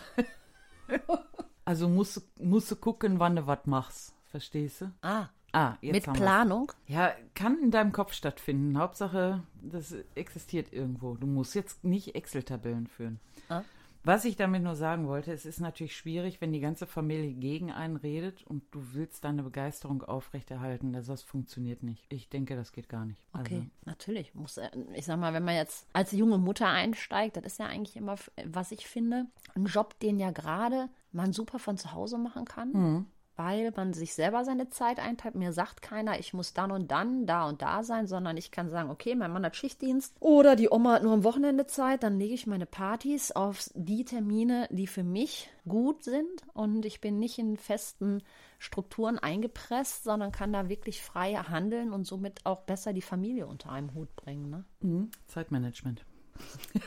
Also 1.64 1.88
musst, 1.88 2.16
du- 2.16 2.20
musst 2.44 2.70
du 2.70 2.76
gucken, 2.76 3.18
wann 3.20 3.36
du 3.36 3.46
was 3.46 3.66
machst. 3.66 4.14
Verstehst 4.26 4.80
du? 4.80 4.92
ah, 5.02 5.28
Ah, 5.54 5.76
jetzt 5.82 5.92
mit 5.94 6.06
wir's. 6.06 6.16
Planung? 6.16 6.72
Ja, 6.86 7.12
kann 7.34 7.58
in 7.62 7.70
deinem 7.70 7.92
Kopf 7.92 8.14
stattfinden. 8.14 8.78
Hauptsache, 8.78 9.42
das 9.60 9.94
existiert 10.14 10.72
irgendwo. 10.72 11.14
Du 11.14 11.26
musst 11.26 11.54
jetzt 11.54 11.84
nicht 11.84 12.14
Excel-Tabellen 12.14 12.86
führen. 12.86 13.20
Ah. 13.50 13.62
Was 14.04 14.24
ich 14.24 14.34
damit 14.36 14.62
nur 14.62 14.74
sagen 14.74 15.06
wollte, 15.06 15.32
es 15.32 15.46
ist 15.46 15.60
natürlich 15.60 15.96
schwierig, 15.96 16.40
wenn 16.40 16.52
die 16.52 16.58
ganze 16.60 16.86
Familie 16.86 17.32
gegen 17.34 17.70
einen 17.70 17.96
redet 17.96 18.42
und 18.44 18.64
du 18.72 18.82
willst 18.94 19.24
deine 19.24 19.44
Begeisterung 19.44 20.02
aufrechterhalten. 20.02 20.94
Also 20.96 21.12
das 21.12 21.22
funktioniert 21.22 21.84
nicht. 21.84 22.04
Ich 22.08 22.28
denke, 22.28 22.56
das 22.56 22.72
geht 22.72 22.88
gar 22.88 23.04
nicht. 23.04 23.22
Okay, 23.32 23.54
Also, 23.54 23.66
natürlich. 23.84 24.34
Muss, 24.34 24.56
äh, 24.56 24.70
ich 24.94 25.04
sag 25.06 25.20
mal, 25.20 25.32
wenn 25.34 25.44
man 25.44 25.54
jetzt 25.54 25.86
als 25.92 26.10
junge 26.10 26.38
Mutter 26.38 26.68
einsteigt, 26.68 27.36
das 27.36 27.44
ist 27.44 27.58
ja 27.60 27.66
eigentlich 27.66 27.96
immer, 27.96 28.16
was 28.44 28.72
ich 28.72 28.88
finde, 28.88 29.26
ein 29.54 29.66
Job, 29.66 29.98
den 30.00 30.18
ja 30.18 30.32
gerade 30.32 30.88
man 31.12 31.32
super 31.32 31.60
von 31.60 31.76
zu 31.78 31.92
Hause 31.92 32.18
machen 32.18 32.44
kann. 32.44 33.06
Weil 33.44 33.72
man 33.74 33.92
sich 33.92 34.14
selber 34.14 34.44
seine 34.44 34.68
Zeit 34.68 35.00
einteilt. 35.00 35.34
Mir 35.34 35.52
sagt 35.52 35.82
keiner, 35.82 36.20
ich 36.20 36.32
muss 36.32 36.54
dann 36.54 36.70
und 36.70 36.92
dann, 36.92 37.26
da 37.26 37.48
und 37.48 37.60
da 37.60 37.82
sein, 37.82 38.06
sondern 38.06 38.36
ich 38.36 38.52
kann 38.52 38.70
sagen, 38.70 38.88
okay, 38.88 39.16
mein 39.16 39.32
Mann 39.32 39.44
hat 39.44 39.56
Schichtdienst 39.56 40.14
oder 40.20 40.54
die 40.54 40.70
Oma 40.70 40.92
hat 40.92 41.02
nur 41.02 41.12
am 41.12 41.24
Wochenende 41.24 41.66
Zeit, 41.66 42.04
dann 42.04 42.18
lege 42.18 42.34
ich 42.34 42.46
meine 42.46 42.66
Partys 42.66 43.32
auf 43.32 43.68
die 43.74 44.04
Termine, 44.04 44.68
die 44.70 44.86
für 44.86 45.02
mich 45.02 45.50
gut 45.68 46.04
sind 46.04 46.42
und 46.54 46.86
ich 46.86 47.00
bin 47.00 47.18
nicht 47.18 47.38
in 47.38 47.56
festen 47.56 48.22
Strukturen 48.60 49.18
eingepresst, 49.18 50.04
sondern 50.04 50.30
kann 50.30 50.52
da 50.52 50.68
wirklich 50.68 51.02
frei 51.02 51.34
handeln 51.34 51.92
und 51.92 52.06
somit 52.06 52.46
auch 52.46 52.60
besser 52.60 52.92
die 52.92 53.02
Familie 53.02 53.48
unter 53.48 53.72
einem 53.72 53.92
Hut 53.94 54.14
bringen. 54.14 54.50
Ne? 54.50 54.64
mhm, 54.80 55.10
Zeitmanagement. 55.26 56.04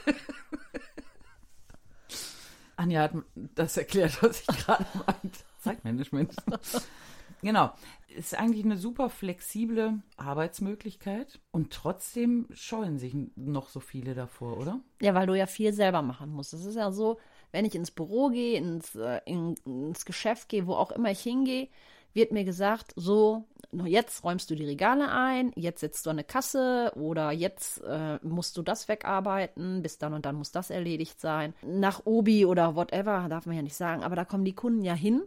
Anja 2.76 3.04
hat 3.04 3.14
das 3.34 3.78
erklärt, 3.78 4.18
was 4.24 4.42
ich 4.42 4.48
gerade 4.48 4.86
meinte. 5.06 5.40
Zeitmanagement. 5.60 6.36
Genau. 7.42 7.72
Ist 8.08 8.34
eigentlich 8.34 8.64
eine 8.64 8.78
super 8.78 9.10
flexible 9.10 10.02
Arbeitsmöglichkeit 10.18 11.40
und 11.52 11.72
trotzdem 11.72 12.48
scheuen 12.54 12.98
sich 12.98 13.16
noch 13.36 13.70
so 13.70 13.80
viele 13.80 14.16
davor, 14.16 14.58
oder? 14.58 14.80
Ja, 15.02 15.14
weil 15.14 15.28
du 15.28 15.34
ja 15.34 15.46
viel 15.46 15.74
selber 15.74 16.02
machen 16.02 16.32
musst. 16.32 16.54
Es 16.54 16.66
ist 16.66 16.76
ja 16.76 16.92
so, 16.92 17.20
wenn 17.52 17.66
ich 17.66 17.76
ins 17.76 17.92
Büro 17.92 18.30
gehe, 18.30 18.58
ins, 18.58 18.96
äh, 18.96 19.20
in, 19.26 19.56
ins 19.66 20.06
Geschäft 20.06 20.50
gehe, 20.50 20.66
wo 20.66 20.74
auch 20.74 20.92
immer 20.92 21.12
ich 21.12 21.20
hingehe, 21.22 21.68
wird 22.14 22.32
mir 22.32 22.46
gesagt, 22.46 22.94
so, 22.96 23.46
jetzt 23.86 24.24
räumst 24.24 24.50
du 24.50 24.56
die 24.56 24.66
Regale 24.66 25.12
ein, 25.12 25.52
jetzt 25.56 25.82
setzt 25.82 26.06
du 26.06 26.10
eine 26.10 26.24
Kasse 26.24 26.92
oder 26.96 27.32
jetzt 27.32 27.84
äh, 27.84 28.20
musst 28.24 28.58
du 28.58 28.62
das 28.62 28.88
wegarbeiten, 28.88 29.82
bis 29.82 29.98
dann 29.98 30.14
und 30.14 30.26
dann 30.26 30.36
muss 30.36 30.52
das 30.52 30.70
erledigt 30.70 31.20
sein. 31.20 31.54
Nach 31.64 32.06
Obi 32.06 32.46
oder 32.46 32.76
whatever, 32.76 33.28
darf 33.30 33.46
man 33.46 33.56
ja 33.56 33.62
nicht 33.62 33.76
sagen, 33.76 34.04
aber 34.04 34.16
da 34.16 34.26
kommen 34.26 34.46
die 34.46 34.54
Kunden 34.54 34.84
ja 34.84 34.94
hin 34.94 35.24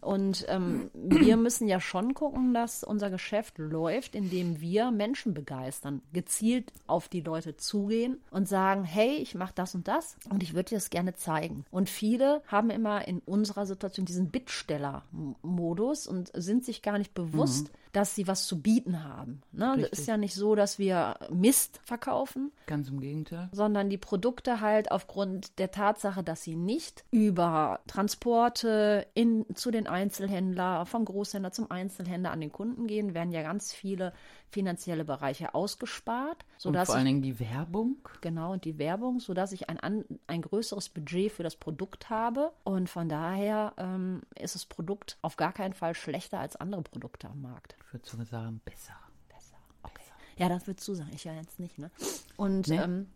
und 0.00 0.44
ähm, 0.48 0.90
wir 0.94 1.36
müssen 1.36 1.68
ja 1.68 1.80
schon 1.80 2.14
gucken, 2.14 2.54
dass 2.54 2.84
unser 2.84 3.10
Geschäft 3.10 3.58
läuft, 3.58 4.14
indem 4.14 4.60
wir 4.60 4.90
Menschen 4.90 5.34
begeistern, 5.34 6.02
gezielt 6.12 6.72
auf 6.86 7.08
die 7.08 7.20
Leute 7.20 7.56
zugehen 7.56 8.20
und 8.30 8.48
sagen, 8.48 8.84
hey, 8.84 9.16
ich 9.16 9.34
mache 9.34 9.52
das 9.54 9.74
und 9.74 9.88
das 9.88 10.16
und 10.30 10.42
ich 10.42 10.54
würde 10.54 10.70
dir 10.70 10.76
das 10.76 10.90
gerne 10.90 11.14
zeigen. 11.14 11.64
Und 11.70 11.88
viele 11.88 12.42
haben 12.46 12.70
immer 12.70 13.06
in 13.06 13.20
unserer 13.20 13.66
Situation 13.66 14.06
diesen 14.06 14.30
Bittsteller-Modus 14.30 16.06
und 16.06 16.30
sind 16.34 16.64
sich 16.64 16.82
gar 16.82 16.98
nicht 16.98 17.14
bewusst, 17.14 17.70
dass 17.92 18.14
sie 18.14 18.26
was 18.26 18.46
zu 18.46 18.60
bieten 18.60 19.04
haben. 19.04 19.42
Ne? 19.52 19.76
Das 19.80 19.90
ist 20.00 20.08
ja 20.08 20.16
nicht 20.16 20.34
so, 20.34 20.54
dass 20.54 20.78
wir 20.78 21.16
Mist 21.30 21.80
verkaufen, 21.84 22.52
Ganz 22.66 22.88
im 22.88 23.00
Gegenteil. 23.00 23.48
sondern 23.52 23.88
die 23.88 23.98
Produkte 23.98 24.60
halt 24.60 24.90
aufgrund 24.90 25.58
der 25.58 25.70
Tatsache, 25.70 26.22
dass 26.22 26.42
sie 26.42 26.56
nicht 26.56 27.04
über 27.10 27.80
Transporte 27.86 29.06
in, 29.14 29.46
zu 29.54 29.70
den 29.70 29.86
Einzelhändler, 29.86 30.86
vom 30.86 31.04
Großhändler 31.04 31.52
zum 31.52 31.70
Einzelhändler 31.70 32.30
an 32.30 32.40
den 32.40 32.52
Kunden 32.52 32.86
gehen, 32.86 33.14
werden 33.14 33.32
ja 33.32 33.42
ganz 33.42 33.72
viele 33.72 34.12
finanzielle 34.50 35.04
Bereiche 35.04 35.54
ausgespart, 35.54 36.44
Und 36.54 36.60
sodass 36.60 36.86
vor 36.88 36.96
allen 36.96 37.04
Dingen 37.06 37.22
die 37.22 37.38
Werbung. 37.38 37.96
genau 38.20 38.52
und 38.52 38.64
die 38.64 38.78
Werbung, 38.78 39.20
sodass 39.20 39.52
ich 39.52 39.68
ein, 39.68 39.78
an, 39.78 40.04
ein 40.26 40.42
größeres 40.42 40.88
Budget 40.88 41.32
für 41.32 41.42
das 41.42 41.56
Produkt 41.56 42.08
habe 42.10 42.52
und 42.64 42.88
von 42.88 43.08
daher 43.08 43.74
ähm, 43.76 44.22
ist 44.40 44.54
das 44.54 44.64
Produkt 44.66 45.18
auf 45.22 45.36
gar 45.36 45.52
keinen 45.52 45.74
Fall 45.74 45.94
schlechter 45.94 46.40
als 46.40 46.56
andere 46.56 46.82
Produkte 46.82 47.28
am 47.28 47.42
Markt. 47.42 47.76
Ich 47.88 47.94
würde 47.94 48.06
sogar 48.08 48.26
sagen, 48.26 48.60
besser. 48.64 48.94
Besser. 49.28 49.56
Okay. 49.82 50.02
Ja, 50.36 50.48
das 50.50 50.66
würdest 50.66 50.86
du 50.86 50.94
sagen. 50.94 51.10
Ich 51.14 51.24
ja 51.24 51.32
jetzt 51.32 51.58
nicht, 51.58 51.78
ne? 51.78 51.90
Und 52.36 52.68
Nee. 52.68 52.76
ähm, 52.76 53.06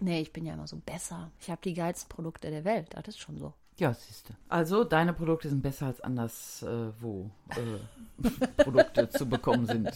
nee, 0.00 0.20
ich 0.20 0.32
bin 0.32 0.44
ja 0.44 0.52
immer 0.54 0.66
so 0.66 0.76
besser. 0.76 1.30
Ich 1.40 1.48
habe 1.50 1.60
die 1.64 1.72
geilsten 1.74 2.08
Produkte 2.10 2.50
der 2.50 2.64
Welt. 2.64 2.88
Das 2.94 3.08
ist 3.08 3.18
schon 3.18 3.38
so. 3.38 3.54
Ja, 3.78 3.94
siehst 3.94 4.28
du. 4.28 4.34
Also, 4.50 4.84
deine 4.84 5.14
Produkte 5.14 5.48
sind 5.48 5.62
besser 5.62 5.86
als 5.86 6.02
anders, 6.02 6.62
äh, 6.62 6.92
wo 7.00 7.30
äh, 7.48 8.22
Produkte 8.62 9.08
zu 9.08 9.26
bekommen 9.26 9.64
sind. 9.66 9.86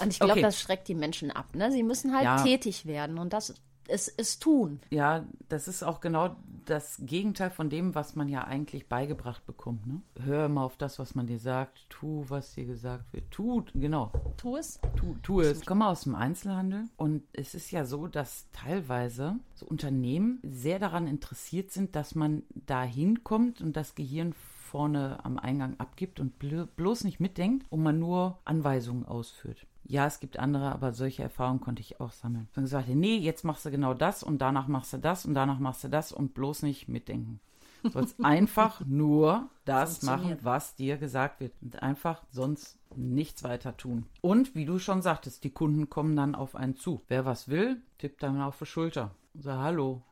Und 0.00 0.08
ich 0.12 0.18
glaube, 0.20 0.34
Okay. 0.34 0.42
das 0.42 0.60
schreckt 0.60 0.86
die 0.86 0.94
Menschen 0.94 1.32
ab. 1.32 1.56
Ne? 1.56 1.72
Sie 1.72 1.82
müssen 1.82 2.14
halt 2.14 2.24
Ja. 2.24 2.40
tätig 2.40 2.86
werden 2.86 3.18
und 3.18 3.32
das 3.32 3.54
ist, 3.92 4.08
ist 4.08 4.42
tun. 4.42 4.80
Ja, 4.90 5.24
das 5.48 5.68
ist 5.68 5.82
auch 5.82 6.00
genau 6.00 6.36
das 6.64 6.98
Gegenteil 7.04 7.50
von 7.50 7.68
dem, 7.70 7.94
was 7.94 8.14
man 8.14 8.28
ja 8.28 8.44
eigentlich 8.44 8.88
beigebracht 8.88 9.44
bekommt. 9.46 9.86
Ne? 9.86 10.00
Hör 10.24 10.46
immer 10.46 10.62
auf 10.62 10.76
das, 10.76 10.98
was 10.98 11.14
man 11.14 11.26
dir 11.26 11.38
sagt. 11.38 11.86
Tu, 11.88 12.24
was 12.28 12.54
dir 12.54 12.64
gesagt 12.64 13.12
wird. 13.12 13.30
Tu, 13.30 13.64
genau. 13.74 14.12
Tu 14.36 14.56
es. 14.56 14.80
Tu, 14.96 15.16
tu 15.22 15.40
es. 15.40 15.58
Ich 15.60 15.66
komme 15.66 15.86
aus 15.88 16.02
dem 16.02 16.14
Einzelhandel 16.14 16.84
und 16.96 17.22
es 17.32 17.54
ist 17.54 17.70
ja 17.70 17.84
so, 17.84 18.06
dass 18.06 18.46
teilweise 18.52 19.36
so 19.54 19.66
Unternehmen 19.66 20.38
sehr 20.42 20.78
daran 20.78 21.06
interessiert 21.06 21.70
sind, 21.72 21.96
dass 21.96 22.14
man 22.14 22.42
da 22.66 22.82
hinkommt 22.84 23.60
und 23.60 23.76
das 23.76 23.94
Gehirn 23.94 24.32
vorne 24.32 25.22
am 25.24 25.38
Eingang 25.38 25.74
abgibt 25.78 26.18
und 26.18 26.38
blo- 26.38 26.66
bloß 26.76 27.04
nicht 27.04 27.20
mitdenkt 27.20 27.66
und 27.70 27.82
man 27.82 27.98
nur 27.98 28.38
Anweisungen 28.44 29.04
ausführt. 29.04 29.66
Ja, 29.84 30.06
es 30.06 30.20
gibt 30.20 30.38
andere, 30.38 30.72
aber 30.72 30.92
solche 30.92 31.22
Erfahrungen 31.22 31.60
konnte 31.60 31.80
ich 31.80 32.00
auch 32.00 32.12
sammeln. 32.12 32.48
Dann 32.54 32.64
gesagt, 32.64 32.88
nee, 32.88 33.16
jetzt 33.16 33.44
machst 33.44 33.64
du 33.64 33.70
genau 33.70 33.94
das 33.94 34.22
und 34.22 34.38
danach 34.38 34.68
machst 34.68 34.92
du 34.92 34.98
das 34.98 35.26
und 35.26 35.34
danach 35.34 35.58
machst 35.58 35.84
du 35.84 35.88
das 35.88 36.12
und 36.12 36.34
bloß 36.34 36.62
nicht 36.62 36.88
mitdenken. 36.88 37.40
Du 37.82 37.90
sollst 37.90 38.16
einfach 38.24 38.80
nur 38.86 39.48
das 39.64 40.02
machen, 40.02 40.38
was 40.42 40.76
dir 40.76 40.96
gesagt 40.96 41.40
wird. 41.40 41.52
Und 41.60 41.82
einfach 41.82 42.22
sonst 42.30 42.78
nichts 42.96 43.42
weiter 43.42 43.76
tun. 43.76 44.06
Und 44.20 44.54
wie 44.54 44.64
du 44.64 44.78
schon 44.78 45.02
sagtest, 45.02 45.44
die 45.44 45.50
Kunden 45.50 45.90
kommen 45.90 46.14
dann 46.16 46.34
auf 46.34 46.54
einen 46.54 46.76
zu. 46.76 47.02
Wer 47.08 47.24
was 47.24 47.48
will, 47.48 47.82
tippt 47.98 48.22
dann 48.22 48.40
auf 48.40 48.58
die 48.58 48.66
Schulter. 48.66 49.10
und 49.34 49.42
sagt, 49.42 49.60
hallo, 49.60 50.02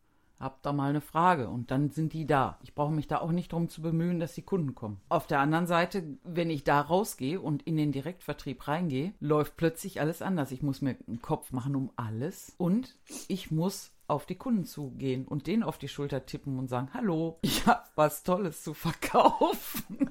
habt 0.41 0.67
da 0.67 0.73
mal 0.73 0.91
eine 0.91 1.01
Frage. 1.01 1.49
Und 1.49 1.71
dann 1.71 1.91
sind 1.91 2.13
die 2.13 2.27
da. 2.27 2.59
Ich 2.63 2.75
brauche 2.75 2.93
mich 2.93 3.07
da 3.07 3.21
auch 3.21 3.31
nicht 3.31 3.53
drum 3.53 3.69
zu 3.69 3.83
bemühen, 3.83 4.19
dass 4.19 4.35
die 4.35 4.43
Kunden 4.43 4.75
kommen. 4.75 5.01
Auf 5.09 5.27
der 5.27 5.41
anderen 5.41 5.67
Seite, 5.67 6.03
wenn 6.25 6.51
ich 6.51 6.65
da 6.65 6.81
rausgehe 6.81 7.41
und 7.41 7.63
in 7.63 7.77
den 7.77 7.93
Direktvertrieb 7.93 8.67
reingehe, 8.67 9.13
läuft 9.21 9.57
plötzlich 9.57 10.01
alles 10.01 10.23
anders. 10.23 10.51
Ich 10.51 10.63
muss 10.63 10.81
mir 10.81 10.97
einen 11.07 11.23
Kopf 11.23 11.53
machen 11.53 11.77
um 11.77 11.91
alles. 11.97 12.55
Und 12.57 12.97
ich 13.29 13.51
muss 13.51 13.93
auf 14.09 14.27
die 14.27 14.35
Kunden 14.35 14.65
zugehen 14.65 15.25
und 15.27 15.47
denen 15.47 15.63
auf 15.63 15.79
die 15.79 15.89
Schulter 15.89 16.27
tippen 16.27 16.59
und 16.59 16.69
sagen, 16.69 16.89
hallo, 16.93 17.39
ich 17.43 17.67
habe 17.67 17.85
was 17.95 18.25
Tolles 18.25 18.65
zu 18.65 18.75
verkaufen. 18.75 20.11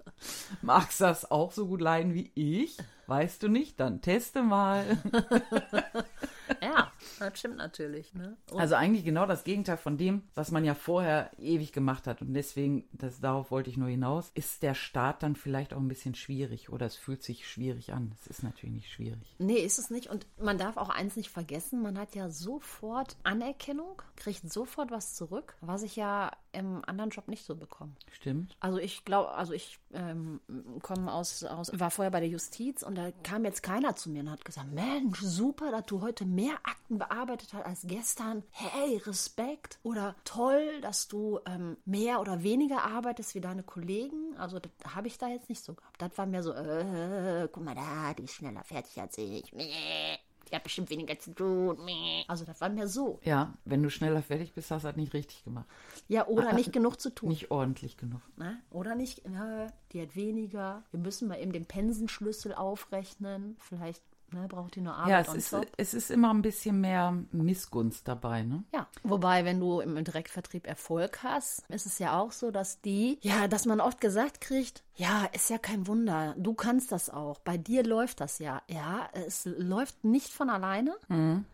Magst 0.62 1.00
das 1.00 1.30
auch 1.30 1.50
so 1.50 1.66
gut 1.66 1.80
leiden 1.80 2.14
wie 2.14 2.30
ich? 2.34 2.76
Weißt 3.06 3.42
du 3.42 3.48
nicht? 3.48 3.80
Dann 3.80 4.02
teste 4.02 4.42
mal. 4.42 4.84
Das 7.20 7.38
stimmt 7.38 7.56
natürlich. 7.56 8.14
Ne? 8.14 8.36
Also 8.54 8.74
eigentlich 8.74 9.04
genau 9.04 9.26
das 9.26 9.44
Gegenteil 9.44 9.76
von 9.76 9.96
dem, 9.96 10.22
was 10.34 10.50
man 10.50 10.64
ja 10.64 10.74
vorher 10.74 11.30
ewig 11.38 11.72
gemacht 11.72 12.06
hat. 12.06 12.22
Und 12.22 12.34
deswegen, 12.34 12.88
das, 12.92 13.20
darauf 13.20 13.50
wollte 13.50 13.70
ich 13.70 13.76
nur 13.76 13.88
hinaus, 13.88 14.30
ist 14.34 14.62
der 14.62 14.74
Start 14.74 15.22
dann 15.22 15.36
vielleicht 15.36 15.74
auch 15.74 15.78
ein 15.78 15.88
bisschen 15.88 16.14
schwierig 16.14 16.70
oder 16.70 16.86
es 16.86 16.96
fühlt 16.96 17.22
sich 17.22 17.48
schwierig 17.48 17.92
an. 17.92 18.12
Es 18.20 18.26
ist 18.26 18.42
natürlich 18.42 18.74
nicht 18.74 18.90
schwierig. 18.90 19.36
Nee, 19.38 19.58
ist 19.58 19.78
es 19.78 19.90
nicht. 19.90 20.08
Und 20.08 20.26
man 20.38 20.58
darf 20.58 20.76
auch 20.76 20.88
eins 20.88 21.16
nicht 21.16 21.30
vergessen, 21.30 21.82
man 21.82 21.98
hat 21.98 22.14
ja 22.14 22.30
sofort 22.30 23.16
Anerkennung, 23.22 24.02
kriegt 24.16 24.50
sofort 24.50 24.90
was 24.90 25.14
zurück, 25.14 25.56
was 25.60 25.82
ich 25.82 25.96
ja 25.96 26.30
im 26.52 26.84
anderen 26.84 27.10
Job 27.10 27.28
nicht 27.28 27.44
so 27.44 27.56
bekomme. 27.56 27.92
Stimmt. 28.12 28.56
Also 28.60 28.78
ich 28.78 29.04
glaube, 29.04 29.32
also 29.32 29.52
ich 29.52 29.78
ähm, 29.92 30.40
komme 30.82 31.12
aus, 31.12 31.44
aus, 31.44 31.70
war 31.78 31.90
vorher 31.90 32.10
bei 32.10 32.20
der 32.20 32.28
Justiz 32.28 32.82
und 32.82 32.96
da 32.96 33.10
kam 33.22 33.44
jetzt 33.44 33.62
keiner 33.62 33.96
zu 33.96 34.10
mir 34.10 34.20
und 34.20 34.30
hat 34.30 34.44
gesagt, 34.44 34.72
Mensch, 34.72 35.20
super, 35.20 35.70
dass 35.70 35.86
du 35.86 36.00
heute 36.00 36.24
mehr 36.24 36.54
Akten 36.62 36.98
bearbeitet 36.98 37.52
hast 37.52 37.64
als 37.64 37.82
gestern. 37.84 38.42
Hey, 38.50 38.96
Respekt. 38.98 39.78
Oder 39.82 40.14
toll, 40.24 40.80
dass 40.82 41.08
du 41.08 41.40
ähm, 41.46 41.76
mehr 41.84 42.20
oder 42.20 42.42
weniger 42.42 42.84
arbeitest 42.84 43.34
wie 43.34 43.40
deine 43.40 43.62
Kollegen. 43.62 44.36
Also 44.36 44.58
das 44.58 44.72
habe 44.94 45.08
ich 45.08 45.18
da 45.18 45.28
jetzt 45.28 45.48
nicht 45.48 45.64
so 45.64 45.74
gehabt. 45.74 46.00
Das 46.00 46.16
war 46.18 46.26
mir 46.26 46.42
so, 46.42 46.52
äh, 46.52 47.48
guck 47.50 47.64
mal 47.64 47.74
da, 47.74 48.14
die 48.14 48.24
ist 48.24 48.34
schneller 48.34 48.64
fertig 48.64 49.00
als 49.00 49.18
ich. 49.18 49.52
Meh. 49.52 50.18
Die 50.50 50.56
hat 50.56 50.64
bestimmt 50.64 50.90
weniger 50.90 51.18
zu 51.18 51.34
tun. 51.34 51.78
Also 52.28 52.44
das 52.44 52.60
war 52.60 52.68
mir 52.68 52.88
so. 52.88 53.20
Ja, 53.22 53.54
wenn 53.64 53.82
du 53.82 53.90
schneller 53.90 54.22
fertig 54.22 54.52
bist, 54.52 54.70
hast 54.70 54.82
du 54.82 54.88
das 54.88 54.96
nicht 54.96 55.14
richtig 55.14 55.44
gemacht. 55.44 55.66
Ja, 56.08 56.26
oder 56.26 56.52
nicht 56.52 56.72
genug 56.72 57.00
zu 57.00 57.10
tun. 57.10 57.28
Nicht 57.28 57.50
ordentlich 57.50 57.96
genug. 57.96 58.20
Ne? 58.36 58.60
Oder 58.70 58.94
nicht, 58.94 59.22
ja, 59.28 59.68
die 59.92 60.02
hat 60.02 60.16
weniger. 60.16 60.82
Wir 60.90 61.00
müssen 61.00 61.28
mal 61.28 61.40
eben 61.40 61.52
den 61.52 61.66
Pensenschlüssel 61.66 62.54
aufrechnen. 62.54 63.56
Vielleicht 63.60 64.02
ne, 64.32 64.46
braucht 64.48 64.74
die 64.76 64.80
nur 64.80 64.94
Arbeit 64.94 65.10
Ja, 65.10 65.20
es 65.20 65.34
ist, 65.34 65.50
top. 65.50 65.66
es 65.76 65.94
ist 65.94 66.10
immer 66.10 66.32
ein 66.32 66.42
bisschen 66.42 66.80
mehr 66.80 67.16
Missgunst 67.32 68.06
dabei, 68.08 68.42
ne? 68.42 68.64
Ja, 68.72 68.88
wobei, 69.02 69.44
wenn 69.44 69.60
du 69.60 69.80
im 69.80 70.02
Direktvertrieb 70.02 70.66
Erfolg 70.66 71.22
hast, 71.22 71.64
ist 71.68 71.86
es 71.86 71.98
ja 71.98 72.18
auch 72.18 72.32
so, 72.32 72.50
dass 72.50 72.80
die, 72.80 73.18
ja, 73.22 73.48
dass 73.48 73.66
man 73.66 73.80
oft 73.80 74.00
gesagt 74.00 74.40
kriegt, 74.40 74.82
ja, 75.00 75.24
ist 75.32 75.48
ja 75.48 75.56
kein 75.56 75.86
Wunder, 75.86 76.34
du 76.36 76.52
kannst 76.52 76.92
das 76.92 77.08
auch, 77.08 77.38
bei 77.38 77.56
dir 77.56 77.84
läuft 77.84 78.20
das 78.20 78.38
ja. 78.38 78.60
Ja, 78.68 79.08
es 79.12 79.46
läuft 79.46 80.04
nicht 80.04 80.28
von 80.28 80.50
alleine, 80.50 80.94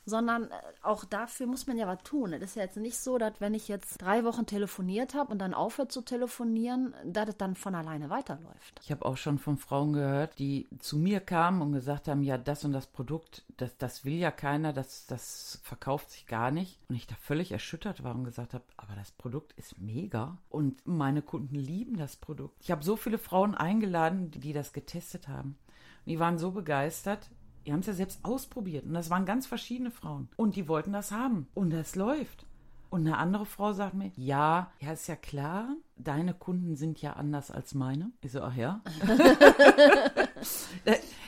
sondern 0.05 0.45
äh, 0.45 0.55
auch 0.83 1.05
dafür 1.05 1.47
muss 1.47 1.69
man 1.69 1.77
ja 1.77 1.87
was 1.87 2.03
tun. 2.03 2.33
Es 2.33 2.43
ist 2.43 2.57
ja 2.57 2.63
jetzt 2.63 2.77
nicht 2.77 2.99
so, 2.99 3.19
dass 3.19 3.35
wenn 3.39 3.55
ich 3.55 3.69
jetzt 3.69 4.03
drei 4.03 4.25
Wochen 4.25 4.47
telefoniert 4.47 5.15
habe 5.15 5.31
und 5.31 5.39
dann 5.39 5.55
aufhört 5.55 5.93
zu 5.93 6.03
telefonieren, 6.03 6.93
dass 7.05 7.29
es 7.29 7.37
dann 7.37 7.55
von 7.55 7.77
alleine 7.77 8.11
weiterläuft. 8.11 8.81
Ich 8.83 8.91
habe 8.91 9.07
auch 9.07 9.17
schon 9.17 9.39
von 9.39 9.59
Frauen 9.59 9.93
gehört, 9.93 10.41
die 10.41 10.67
zu 10.81 10.97
mir 10.97 11.21
kamen 11.21 11.63
und 11.63 11.73
gesagt 11.73 12.09
haben, 12.09 12.25
ja, 12.25 12.39
das 12.39 12.65
und 12.65 12.73
das 12.73 12.89
Produkt, 12.89 13.45
das, 13.59 13.77
das 13.79 14.05
will 14.05 14.17
ja 14.17 14.33
keiner, 14.33 14.73
das, 14.73 15.07
das 15.07 15.61
verkauft 15.63 16.11
sich 16.11 16.27
gar 16.27 16.51
nicht. 16.51 16.81
Und 16.89 16.97
ich 16.97 17.07
da 17.07 17.15
völlig 17.15 17.53
erschüttert 17.53 18.03
war 18.03 18.17
und 18.17 18.25
gesagt 18.25 18.55
habe, 18.55 18.65
aber 18.77 18.97
das 18.97 19.13
Produkt 19.13 19.53
ist 19.53 19.79
mega 19.79 20.37
und 20.51 20.85
meine 20.85 21.23
Kunden 21.23 21.55
lieben 21.55 21.97
das 21.97 22.17
Produkt. 22.17 22.57
Ich 22.61 22.73
habe 22.73 22.83
so 22.83 22.97
viele 22.97 23.19
Frauen 23.19 23.36
eingeladen, 23.45 24.31
die, 24.31 24.41
die 24.41 24.53
das 24.53 24.73
getestet 24.73 25.29
haben. 25.29 25.57
Und 26.05 26.11
die 26.11 26.19
waren 26.19 26.39
so 26.39 26.51
begeistert. 26.53 27.31
Die 27.65 27.73
haben 27.73 27.81
es 27.81 27.87
ja 27.87 27.95
selbst 27.95 28.25
ausprobiert. 28.25 28.85
Und 28.85 28.95
das 28.95 29.11
waren 29.11 29.27
ganz 29.27 29.47
verschiedene 29.47 29.91
Frauen. 29.91 30.29
Und 30.37 30.57
die 30.57 30.69
wollten 30.69 30.93
das 30.93 31.11
haben. 31.11 31.49
Und 31.55 31.71
das 31.71 31.97
läuft. 31.97 32.47
Und 32.89 33.07
eine 33.07 33.19
andere 33.19 33.47
Frau 33.47 33.73
sagt 33.73 33.95
mir, 33.95 34.13
ja, 34.17 34.71
ja, 34.81 34.93
ist 34.93 35.09
ja 35.09 35.17
klar, 35.17 35.69
deine 35.97 36.35
Kunden 36.35 36.77
sind 36.77 37.03
ja 37.03 37.15
anders 37.15 37.51
als 37.51 37.75
meine. 37.75 38.13
Ich 38.21 38.31
so, 38.33 38.43
ach 38.43 38.55
ja. 38.55 38.81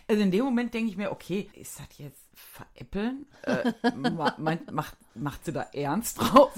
also 0.09 0.23
in 0.23 0.31
dem 0.31 0.45
Moment 0.45 0.73
denke 0.73 0.91
ich 0.91 0.97
mir, 0.97 1.11
okay, 1.11 1.51
ist 1.55 1.81
das 1.81 1.99
jetzt 1.99 2.28
veräppeln? 2.39 3.27
Äh, 3.43 3.73
meint, 4.39 4.73
macht, 4.73 4.97
macht 5.15 5.45
sie 5.45 5.53
da 5.53 5.67
ernst 5.73 6.21
drauf? 6.21 6.53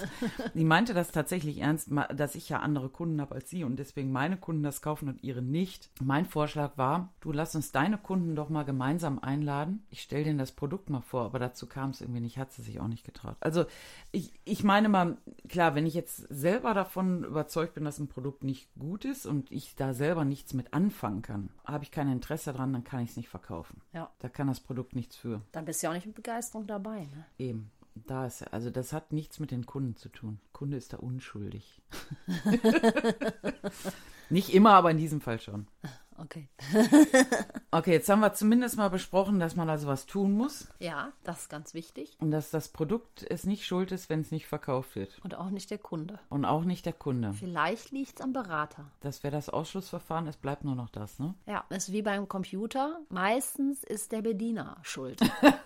Die 0.54 0.64
meinte 0.64 0.94
das 0.94 1.10
tatsächlich 1.10 1.58
ernst, 1.58 1.90
dass 2.14 2.34
ich 2.34 2.49
ja 2.49 2.60
andere 2.60 2.88
Kunden 2.88 3.20
habe 3.20 3.34
als 3.34 3.50
sie 3.50 3.64
und 3.64 3.76
deswegen 3.76 4.12
meine 4.12 4.37
Kunden 4.37 4.62
das 4.62 4.82
kaufen 4.82 5.08
und 5.08 5.22
ihre 5.22 5.42
nicht. 5.42 5.90
Mein 6.00 6.26
Vorschlag 6.26 6.76
war, 6.76 7.12
du 7.20 7.32
lass 7.32 7.54
uns 7.54 7.72
deine 7.72 7.99
Kunden 7.99 8.34
doch 8.34 8.49
mal 8.49 8.64
gemeinsam 8.64 9.18
einladen. 9.18 9.84
Ich 9.90 10.02
stelle 10.02 10.25
denen 10.25 10.38
das 10.38 10.52
Produkt 10.52 10.90
mal 10.90 11.00
vor, 11.00 11.25
aber 11.25 11.38
dazu 11.38 11.66
kam 11.66 11.90
es 11.90 12.00
irgendwie 12.00 12.20
nicht, 12.20 12.38
hat 12.38 12.52
sie 12.52 12.62
sich 12.62 12.80
auch 12.80 12.88
nicht 12.88 13.04
getraut. 13.04 13.37
Also 13.40 13.64
ich, 14.12 14.32
ich 14.44 14.64
meine 14.64 14.88
mal, 14.88 15.16
klar, 15.49 15.75
wenn 15.75 15.87
ich 15.87 15.94
jetzt 15.94 16.16
selber 16.28 16.75
davon 16.75 17.25
überzeugt 17.25 17.75
bin, 17.75 17.84
dass 17.84 17.99
ein 17.99 18.08
Produkt 18.08 18.44
nicht 18.44 18.68
gut 18.78 19.04
ist 19.04 19.26
und 19.26 19.50
ich 19.50 19.76
da 19.76 19.95
selber 19.95 20.25
nichts 20.25 20.54
mit 20.54 20.73
anfangen 20.73 21.23
kann, 21.23 21.50
habe 21.64 21.84
ich 21.84 21.90
kein 21.90 22.10
Interesse 22.10 22.52
dran, 22.52 22.73
dann 22.73 22.84
kann 22.84 23.00
ich 23.00 23.10
es 23.10 23.16
nicht 23.16 23.28
verkaufen. 23.28 23.80
Ja. 23.93 24.10
Da 24.19 24.28
kann 24.28 24.47
das 24.47 24.60
Produkt 24.60 24.95
nichts 24.95 25.16
für. 25.16 25.40
Dann 25.52 25.66
bist 25.71 25.85
ja 25.85 25.91
auch 25.91 25.95
nicht 25.95 26.06
mit 26.06 26.17
Begeisterung 26.17 26.67
dabei. 26.67 27.02
Ne? 27.02 27.25
Eben. 27.39 27.71
Da 27.95 28.26
ist, 28.26 28.43
also 28.52 28.71
das 28.71 28.93
hat 28.93 29.13
nichts 29.13 29.39
mit 29.39 29.52
den 29.52 29.67
Kunden 29.67 29.95
zu 29.95 30.09
tun. 30.09 30.41
Kunde 30.52 30.76
ist 30.76 30.93
da 30.93 30.97
unschuldig. 30.97 31.80
Nicht 34.30 34.54
immer, 34.54 34.73
aber 34.73 34.91
in 34.91 34.97
diesem 34.97 35.21
Fall 35.21 35.41
schon. 35.41 35.67
Okay. 36.21 36.49
Okay, 37.73 37.93
jetzt 37.93 38.09
haben 38.09 38.19
wir 38.21 38.33
zumindest 38.35 38.76
mal 38.76 38.91
besprochen, 38.91 39.39
dass 39.39 39.54
man 39.54 39.71
also 39.71 39.87
was 39.87 40.04
tun 40.06 40.33
muss 40.33 40.67
Ja, 40.80 41.13
das 41.23 41.43
ist 41.43 41.49
ganz 41.50 41.73
wichtig. 41.73 42.17
und 42.21 42.33
dass 42.33 42.50
das 42.50 42.69
Produkt 42.69 43.25
es 43.30 43.45
nicht 43.45 43.65
schuld 43.65 43.93
ist, 43.93 44.11
wenn 44.11 44.21
es 44.23 44.33
nicht 44.33 44.49
verkauft 44.49 44.97
wird. 44.97 45.21
Und 45.23 45.37
auch 45.37 45.50
nicht 45.50 45.71
der 45.71 45.78
Kunde. 45.78 46.19
Und 46.30 46.45
auch 46.45 46.65
nicht 46.65 46.85
der 46.85 46.93
Kunde. 46.95 47.33
Vielleicht 47.33 47.93
liegt 47.93 48.19
es 48.19 48.25
am 48.25 48.33
Berater. 48.33 48.91
Das 49.00 49.23
wäre 49.23 49.30
das 49.30 49.49
Ausschlussverfahren, 49.49 50.26
es 50.26 50.37
bleibt 50.37 50.65
nur 50.65 50.75
noch 50.75 50.89
das, 50.91 51.21
ne? 51.21 51.35
Ja, 51.47 51.65
ist 51.71 51.93
wie 51.93 52.02
beim 52.02 52.28
Computer. 52.28 52.99
Meistens 53.09 53.85
ist 53.85 54.11
der 54.11 54.23
Bediener 54.23 54.78
schuld. 54.83 55.21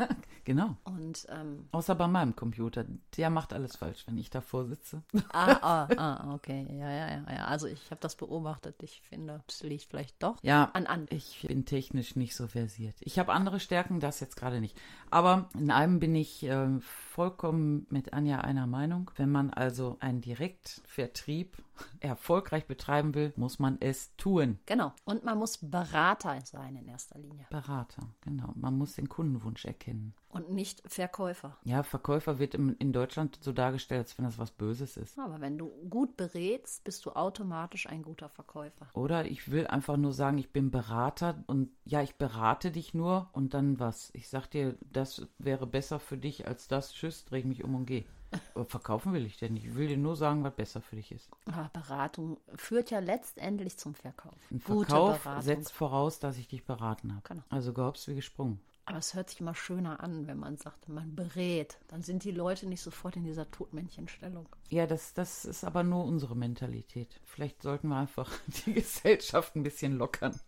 Genau. 0.44 0.76
Und 0.84 1.26
ähm, 1.30 1.68
Außer 1.72 1.94
bei 1.94 2.06
meinem 2.06 2.36
Computer. 2.36 2.84
Der 3.16 3.30
macht 3.30 3.52
alles 3.52 3.76
falsch, 3.76 4.04
wenn 4.06 4.18
ich 4.18 4.28
davor 4.30 4.66
sitze. 4.66 5.02
ah, 5.32 5.56
ah, 5.62 5.88
ah, 5.96 6.34
okay. 6.34 6.66
Ja, 6.70 6.90
ja, 6.90 7.08
ja, 7.08 7.24
ja. 7.32 7.44
Also 7.46 7.66
ich 7.66 7.90
habe 7.90 8.00
das 8.00 8.14
beobachtet. 8.16 8.82
Ich 8.82 9.00
finde, 9.00 9.42
es 9.48 9.62
liegt 9.62 9.84
vielleicht 9.84 10.22
doch 10.22 10.36
Ja, 10.42 10.70
an 10.74 10.86
an. 10.86 11.06
ich 11.10 11.46
bin 11.48 11.64
technisch 11.64 12.14
nicht 12.16 12.36
so 12.36 12.46
versiert. 12.46 12.94
Ich 13.00 13.18
habe 13.18 13.32
andere 13.32 13.58
Stärken, 13.58 14.00
das 14.00 14.20
jetzt 14.20 14.36
gerade 14.36 14.60
nicht. 14.60 14.76
Aber 15.10 15.48
in 15.54 15.70
einem 15.70 15.98
bin 15.98 16.14
ich 16.14 16.42
äh, 16.44 16.68
vollkommen 16.80 17.86
mit 17.88 18.12
Anja 18.12 18.40
einer 18.40 18.66
Meinung. 18.66 19.10
Wenn 19.16 19.30
man 19.30 19.50
also 19.50 19.96
einen 20.00 20.20
Direktvertrieb 20.20 21.56
erfolgreich 22.00 22.66
betreiben 22.66 23.14
will, 23.14 23.32
muss 23.36 23.58
man 23.58 23.78
es 23.80 24.14
tun. 24.16 24.58
Genau. 24.66 24.92
Und 25.04 25.24
man 25.24 25.38
muss 25.38 25.58
Berater 25.58 26.40
sein 26.44 26.76
in 26.76 26.88
erster 26.88 27.18
Linie. 27.18 27.46
Berater, 27.50 28.08
genau. 28.20 28.52
Man 28.54 28.76
muss 28.76 28.94
den 28.94 29.08
Kundenwunsch 29.08 29.64
erkennen. 29.64 30.14
Und 30.28 30.50
nicht 30.50 30.82
Verkäufer. 30.86 31.56
Ja, 31.62 31.84
Verkäufer 31.84 32.40
wird 32.40 32.54
im, 32.54 32.74
in 32.80 32.92
Deutschland 32.92 33.38
so 33.40 33.52
dargestellt, 33.52 34.00
als 34.00 34.18
wenn 34.18 34.24
das 34.24 34.36
was 34.36 34.50
Böses 34.50 34.96
ist. 34.96 35.16
Aber 35.16 35.40
wenn 35.40 35.56
du 35.58 35.68
gut 35.88 36.16
berätst, 36.16 36.82
bist 36.82 37.06
du 37.06 37.12
automatisch 37.12 37.88
ein 37.88 38.02
guter 38.02 38.28
Verkäufer. 38.28 38.88
Oder 38.94 39.26
ich 39.26 39.52
will 39.52 39.68
einfach 39.68 39.96
nur 39.96 40.12
sagen, 40.12 40.38
ich 40.38 40.50
bin 40.50 40.72
Berater 40.72 41.44
und 41.46 41.70
ja, 41.84 42.02
ich 42.02 42.16
berate 42.16 42.72
dich 42.72 42.94
nur 42.94 43.28
und 43.32 43.54
dann 43.54 43.78
was. 43.78 44.10
Ich 44.12 44.28
sag 44.28 44.48
dir, 44.48 44.76
das 44.92 45.28
wäre 45.38 45.68
besser 45.68 46.00
für 46.00 46.18
dich 46.18 46.48
als 46.48 46.66
das. 46.66 46.92
Tschüss, 46.92 47.24
dreh 47.24 47.38
ich 47.38 47.44
mich 47.44 47.62
um 47.62 47.76
und 47.76 47.86
geh. 47.86 48.04
Aber 48.54 48.64
verkaufen 48.64 49.12
will 49.12 49.26
ich 49.26 49.36
dir 49.36 49.50
nicht. 49.50 49.66
Ich 49.66 49.74
will 49.74 49.88
dir 49.88 49.96
nur 49.96 50.16
sagen, 50.16 50.44
was 50.44 50.54
besser 50.54 50.80
für 50.80 50.96
dich 50.96 51.12
ist. 51.12 51.28
Aber 51.46 51.70
Beratung 51.72 52.38
führt 52.54 52.90
ja 52.90 52.98
letztendlich 52.98 53.76
zum 53.78 53.94
Verkauf. 53.94 54.34
Ein 54.50 54.60
Verkauf 54.60 55.28
setzt 55.40 55.72
voraus, 55.72 56.18
dass 56.18 56.38
ich 56.38 56.48
dich 56.48 56.64
beraten 56.64 57.12
habe. 57.12 57.22
Genau. 57.28 57.42
Also 57.50 57.72
gehopst 57.72 58.08
wie 58.08 58.14
gesprungen. 58.14 58.60
Aber 58.86 58.98
es 58.98 59.14
hört 59.14 59.30
sich 59.30 59.40
immer 59.40 59.54
schöner 59.54 60.00
an, 60.00 60.26
wenn 60.26 60.38
man 60.38 60.58
sagt, 60.58 60.88
man 60.88 61.14
berät. 61.14 61.78
Dann 61.88 62.02
sind 62.02 62.22
die 62.24 62.30
Leute 62.30 62.66
nicht 62.66 62.82
sofort 62.82 63.16
in 63.16 63.24
dieser 63.24 63.50
Todmännchenstellung. 63.50 64.46
Ja, 64.68 64.86
das, 64.86 65.14
das 65.14 65.46
ist 65.46 65.64
aber 65.64 65.82
nur 65.82 66.04
unsere 66.04 66.36
Mentalität. 66.36 67.18
Vielleicht 67.24 67.62
sollten 67.62 67.88
wir 67.88 67.96
einfach 67.96 68.30
die 68.66 68.74
Gesellschaft 68.74 69.56
ein 69.56 69.62
bisschen 69.62 69.96
lockern. 69.96 70.38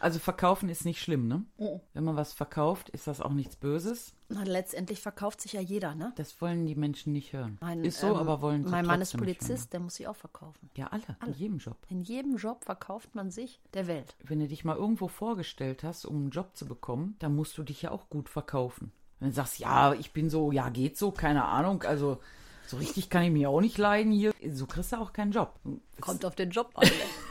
Also 0.00 0.18
verkaufen 0.18 0.70
ist 0.70 0.86
nicht 0.86 1.02
schlimm, 1.02 1.28
ne? 1.28 1.44
Wenn 1.92 2.04
man 2.04 2.16
was 2.16 2.32
verkauft, 2.32 2.88
ist 2.88 3.06
das 3.06 3.20
auch 3.20 3.32
nichts 3.32 3.56
Böses. 3.56 4.14
Na, 4.30 4.42
letztendlich 4.44 5.00
verkauft 5.00 5.42
sich 5.42 5.52
ja 5.52 5.60
jeder, 5.60 5.94
ne? 5.94 6.12
Das 6.16 6.40
wollen 6.40 6.64
die 6.64 6.74
Menschen 6.74 7.12
nicht 7.12 7.34
hören. 7.34 7.58
Mein, 7.60 7.84
ist 7.84 8.00
so, 8.00 8.08
ähm, 8.08 8.16
aber 8.16 8.40
wollen 8.40 8.64
sie 8.64 8.70
Mein 8.70 8.86
Mann 8.86 9.02
ist 9.02 9.12
nicht 9.12 9.22
Polizist, 9.22 9.74
der 9.74 9.80
muss 9.80 9.96
sich 9.96 10.08
auch 10.08 10.16
verkaufen. 10.16 10.70
Ja, 10.74 10.86
alle, 10.86 11.02
in 11.26 11.34
jedem 11.34 11.58
Job. 11.58 11.76
In 11.90 12.02
jedem 12.02 12.36
Job 12.36 12.64
verkauft 12.64 13.14
man 13.14 13.30
sich 13.30 13.60
der 13.74 13.86
Welt. 13.86 14.16
Wenn 14.24 14.40
du 14.40 14.48
dich 14.48 14.64
mal 14.64 14.76
irgendwo 14.76 15.06
vorgestellt 15.06 15.84
hast, 15.84 16.06
um 16.06 16.16
einen 16.16 16.30
Job 16.30 16.56
zu 16.56 16.64
bekommen, 16.64 17.16
dann 17.18 17.36
musst 17.36 17.58
du 17.58 17.62
dich 17.62 17.82
ja 17.82 17.90
auch 17.90 18.08
gut 18.08 18.30
verkaufen. 18.30 18.92
Wenn 19.18 19.28
du 19.28 19.34
sagst, 19.34 19.58
ja, 19.58 19.92
ich 19.92 20.12
bin 20.12 20.30
so, 20.30 20.50
ja, 20.50 20.70
geht 20.70 20.96
so, 20.96 21.10
keine 21.10 21.44
Ahnung, 21.44 21.82
also 21.82 22.20
so 22.66 22.78
richtig 22.78 23.10
kann 23.10 23.24
ich 23.24 23.32
mich 23.32 23.46
auch 23.46 23.60
nicht 23.60 23.76
leiden 23.76 24.12
hier. 24.12 24.32
So 24.50 24.64
kriegst 24.64 24.92
du 24.92 24.96
auch 24.96 25.12
keinen 25.12 25.32
Job. 25.32 25.60
Kommt 26.00 26.24
auf 26.24 26.36
den 26.36 26.50
Job 26.50 26.70
an. 26.74 26.88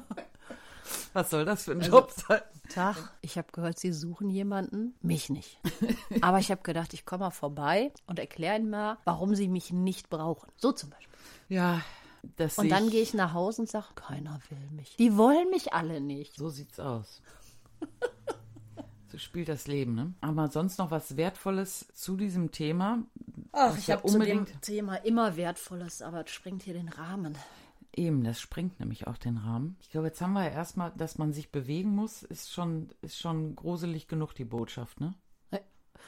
Was 1.13 1.31
soll 1.31 1.45
das 1.45 1.65
für 1.65 1.73
ein 1.73 1.81
Job 1.81 2.11
sein? 2.13 2.41
Tag, 2.73 2.97
ich 3.23 3.39
habe 3.39 3.49
gehört, 3.53 3.79
Sie 3.79 3.93
suchen 3.93 4.31
jemanden. 4.31 4.95
Mich 5.01 5.31
nicht. 5.31 5.59
Aber 6.21 6.39
ich 6.39 6.51
habe 6.51 6.63
gedacht, 6.63 6.93
ich 6.95 7.07
komme 7.07 7.25
mal 7.25 7.31
vorbei 7.31 7.93
und 8.07 8.19
erkläre 8.19 8.57
Ihnen 8.57 8.71
mal, 8.71 8.99
warum 9.05 9.35
Sie 9.35 9.49
mich 9.49 9.73
nicht 9.73 10.11
brauchen. 10.11 10.51
So 10.57 10.73
zum 10.73 10.91
Beispiel. 10.91 11.19
Ja, 11.49 11.81
das 12.37 12.59
Und 12.59 12.69
dann 12.71 12.87
ich- 12.87 12.91
gehe 12.93 13.03
ich 13.03 13.15
nach 13.15 13.33
Hause 13.33 13.63
und 13.63 13.71
sage, 13.71 13.87
keiner 13.95 14.39
will 14.51 14.77
mich. 14.77 14.97
Die 14.97 15.17
wollen 15.17 15.49
mich 15.51 15.73
alle 15.73 16.01
nicht. 16.01 16.37
So 16.37 16.51
sieht's 16.51 16.79
aus. 16.79 17.23
So 19.11 19.17
spielt 19.19 19.49
das 19.49 19.67
Leben, 19.67 19.95
ne? 19.95 20.13
Aber 20.21 20.49
sonst 20.49 20.79
noch 20.79 20.91
was 20.91 21.17
Wertvolles 21.17 21.87
zu 21.95 22.17
diesem 22.17 22.51
Thema? 22.51 22.99
Ach, 23.53 23.77
ich 23.79 23.89
wir 23.89 23.97
habe 23.97 24.07
zu 24.07 24.19
dem 24.19 24.39
unbedingt- 24.39 24.63
Thema 24.63 24.97
immer 24.97 25.37
Wertvolles, 25.37 26.03
aber 26.03 26.25
es 26.25 26.31
sprengt 26.31 26.63
hier 26.63 26.75
den 26.75 26.89
Rahmen. 26.91 27.37
Eben, 27.99 28.23
das 28.23 28.41
sprengt 28.41 28.79
nämlich 28.79 29.09
auch 29.09 29.17
den 29.19 29.39
Rahmen. 29.39 29.77
Ich 29.83 29.91
glaube, 29.91 30.07
jetzt 30.07 30.21
haben 30.21 30.33
wir 30.35 30.45
ja 30.45 30.51
erstmal, 30.51 30.93
dass 30.97 31.19
man 31.19 31.33
sich 31.33 31.51
bewegen 31.51 31.91
muss, 31.91 32.23
ist 32.23 32.53
schon, 32.53 32.91
ist 33.03 33.19
schon 33.19 33.57
gruselig 33.57 34.07
genug, 34.07 34.35
die 34.35 34.45
Botschaft, 34.45 35.01
ne? 35.01 35.15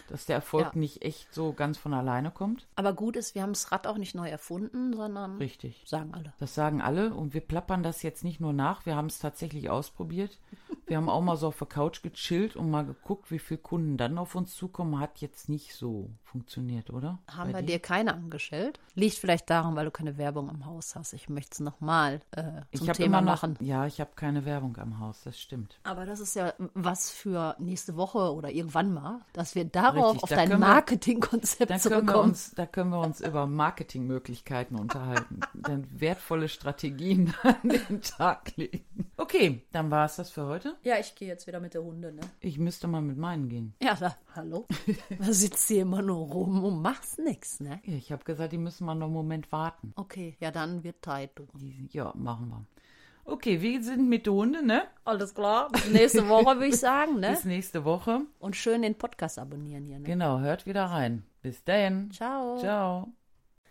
Dass 0.09 0.24
der 0.26 0.37
Erfolg 0.37 0.72
Ja. 0.74 0.79
nicht 0.79 1.03
echt 1.03 1.33
so 1.35 1.53
ganz 1.53 1.76
von 1.79 1.92
alleine 1.94 2.31
kommt. 2.31 2.68
Aber 2.74 2.92
gut 2.94 3.16
ist, 3.16 3.35
wir 3.35 3.42
haben 3.42 3.53
das 3.53 3.70
Rad 3.70 3.87
auch 3.87 3.98
nicht 3.98 4.14
neu 4.14 4.29
erfunden, 4.29 4.92
sondern 4.94 5.37
Richtig. 5.38 5.85
sagen 5.87 6.14
alle. 6.14 6.33
Das 6.38 6.55
sagen 6.55 6.81
alle 6.81 7.12
und 7.14 7.35
wir 7.35 7.40
plappern 7.40 7.83
das 7.83 8.03
jetzt 8.03 8.24
nicht 8.24 8.40
nur 8.40 8.53
nach, 8.53 8.87
wir 8.87 8.96
haben 8.96 9.07
es 9.07 9.18
tatsächlich 9.18 9.68
ausprobiert. 9.68 10.38
Wir 10.87 10.96
haben 10.96 11.09
auch 11.09 11.20
mal 11.20 11.37
so 11.37 11.48
auf 11.48 11.59
der 11.59 11.68
Couch 11.68 12.03
gechillt 12.03 12.57
und 12.57 12.70
mal 12.70 12.85
geguckt, 12.87 13.31
wie 13.31 13.38
viele 13.38 13.61
Kunden 13.61 13.96
dann 13.96 14.18
auf 14.18 14.35
uns 14.35 14.55
zukommen. 14.55 14.98
Hat 14.98 15.20
jetzt 15.20 15.48
nicht 15.48 15.74
so 15.74 16.11
funktioniert, 16.31 16.90
oder? 16.90 17.19
Haben 17.29 17.53
Bei 17.53 17.59
wir 17.59 17.62
dir? 17.62 17.75
dir 17.75 17.79
keine 17.81 18.14
angestellt? 18.14 18.79
Liegt 18.95 19.16
vielleicht 19.16 19.51
daran, 19.51 19.75
weil 19.77 19.85
du 19.85 19.90
keine 19.90 20.16
Werbung 20.16 20.49
im 20.49 20.64
Haus 20.66 20.95
hast. 20.95 21.12
Ich 21.12 21.29
möchte 21.29 21.55
es 21.55 21.61
nochmal 21.61 22.21
äh, 22.33 22.61
Ich 22.71 22.79
zum 22.81 22.88
habe 22.88 22.97
Thema 22.97 23.19
immer 23.19 23.33
noch, 23.33 23.43
machen. 23.43 23.57
ja, 23.61 23.87
ich 23.87 24.01
habe 24.01 24.11
keine 24.14 24.45
Werbung 24.45 24.77
am 24.79 24.99
Haus, 25.01 25.23
das 25.25 25.38
stimmt. 25.40 25.79
Aber 25.83 26.07
das 26.07 26.21
ist 26.21 26.35
ja 26.35 26.53
was 26.75 27.11
für 27.11 27.57
nächste 27.59 27.97
Woche 27.97 28.33
oder 28.35 28.51
irgendwann 28.51 28.93
mal, 28.95 29.21
dass 29.33 29.55
wir 29.55 29.64
darauf 29.64 30.14
Richtig, 30.14 30.23
auf 30.25 30.29
da 30.31 30.37
dein 30.37 30.59
Marketingkonzept 30.61 31.71
Da 31.71 31.79
können, 31.79 31.83
wir 31.85 31.90
zurückkommen. 32.07 32.29
uns, 32.31 32.53
da 32.55 32.66
können 32.66 32.90
wir 32.90 33.01
uns 33.01 33.21
über 33.21 33.47
Marketingmöglichkeiten 33.47 34.79
unterhalten. 34.79 35.40
Dann 35.55 35.87
wertvolle 36.01 36.49
Strategien 36.49 37.35
an 37.43 37.57
den 37.69 38.03
Tag 38.03 38.57
legen. 38.57 38.85
Okay, 39.16 39.62
dann 39.73 39.90
war 39.90 40.07
es 40.07 40.16
das 40.16 40.31
für 40.31 40.47
heute. 40.47 40.77
Ja, 40.83 40.99
ich 40.99 41.14
gehe 41.14 41.29
jetzt 41.29 41.47
wieder 41.47 41.61
mit 41.61 41.75
der 41.75 41.83
Hunde, 41.83 42.12
ne? 42.12 42.21
Ich 42.40 42.59
müsste 42.59 42.87
mal 42.88 43.03
mit 43.03 43.19
meinen 43.19 43.49
gehen. 43.49 43.75
Ja, 43.83 43.95
da, 43.95 44.16
hallo? 44.35 44.66
da 45.19 45.33
sitzt 45.33 45.69
hier 45.69 45.83
immer 45.83 46.01
nur 46.03 46.19
rum 46.22 46.64
und 46.64 46.83
machst 46.83 47.18
nix, 47.18 47.61
ne? 47.61 47.80
Ja, 47.85 47.94
Ich 47.94 48.12
habe 48.12 48.24
gesagt, 48.24 48.52
die 48.52 48.59
müssen 48.59 48.85
mal 48.87 48.94
noch 48.94 49.06
einen 49.06 49.14
Moment 49.14 49.50
warten. 49.52 49.92
Okay, 49.96 50.37
ja, 50.40 50.50
dann 50.50 50.83
wird 50.85 51.04
Zeit. 51.04 51.33
Die, 51.54 51.88
ja, 51.92 52.12
machen 52.16 52.48
wir. 52.48 52.64
Okay, 53.24 53.61
wir 53.61 53.83
sind 53.83 54.09
mit 54.09 54.26
der 54.26 54.33
Hunde, 54.33 54.64
ne? 54.64 54.83
Alles 55.04 55.35
klar. 55.35 55.68
Bis 55.70 55.88
nächste 55.90 56.28
Woche, 56.28 56.56
würde 56.56 56.66
ich 56.66 56.76
sagen, 56.80 57.20
ne? 57.20 57.30
Bis 57.30 57.44
nächste 57.44 57.85
Woche. 57.85 58.22
Und 58.38 58.56
schön 58.56 58.83
den 58.83 58.96
Podcast 58.96 59.38
abonnieren 59.38 59.85
hier, 59.87 59.98
ne? 59.98 60.04
Genau, 60.04 60.40
hört 60.40 60.66
wieder 60.66 60.87
rein. 60.87 61.24
Bis 61.42 61.62
dahin. 61.64 62.11
Ciao. 62.11 62.59
Ciao. 62.59 63.19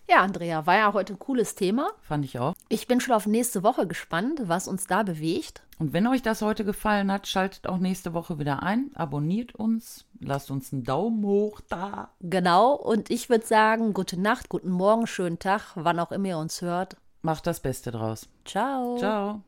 Ja, 0.09 0.23
Andrea, 0.23 0.65
war 0.65 0.75
ja 0.75 0.93
heute 0.93 1.13
ein 1.13 1.19
cooles 1.19 1.53
Thema. 1.53 1.91
Fand 2.01 2.25
ich 2.25 2.39
auch. 2.39 2.55
Ich 2.67 2.87
bin 2.87 2.99
schon 2.99 3.13
auf 3.13 3.27
nächste 3.27 3.61
Woche 3.61 3.85
gespannt, 3.85 4.41
was 4.45 4.67
uns 4.67 4.87
da 4.87 5.03
bewegt. 5.03 5.61
Und 5.77 5.93
wenn 5.93 6.07
euch 6.07 6.23
das 6.23 6.41
heute 6.41 6.65
gefallen 6.65 7.11
hat, 7.11 7.27
schaltet 7.27 7.67
auch 7.67 7.77
nächste 7.77 8.15
Woche 8.15 8.39
wieder 8.39 8.63
ein. 8.63 8.89
Abonniert 8.95 9.53
uns. 9.53 10.05
Lasst 10.19 10.49
uns 10.49 10.73
einen 10.73 10.83
Daumen 10.83 11.23
hoch 11.23 11.61
da. 11.69 12.09
Genau. 12.21 12.73
Und 12.73 13.11
ich 13.11 13.29
würde 13.29 13.45
sagen, 13.45 13.93
gute 13.93 14.19
Nacht, 14.19 14.49
guten 14.49 14.71
Morgen, 14.71 15.05
schönen 15.05 15.37
Tag, 15.37 15.73
wann 15.75 15.99
auch 15.99 16.11
immer 16.11 16.29
ihr 16.29 16.37
uns 16.39 16.63
hört. 16.63 16.97
Macht 17.21 17.45
das 17.45 17.59
Beste 17.59 17.91
draus. 17.91 18.27
Ciao. 18.45 18.97
Ciao. 18.97 19.43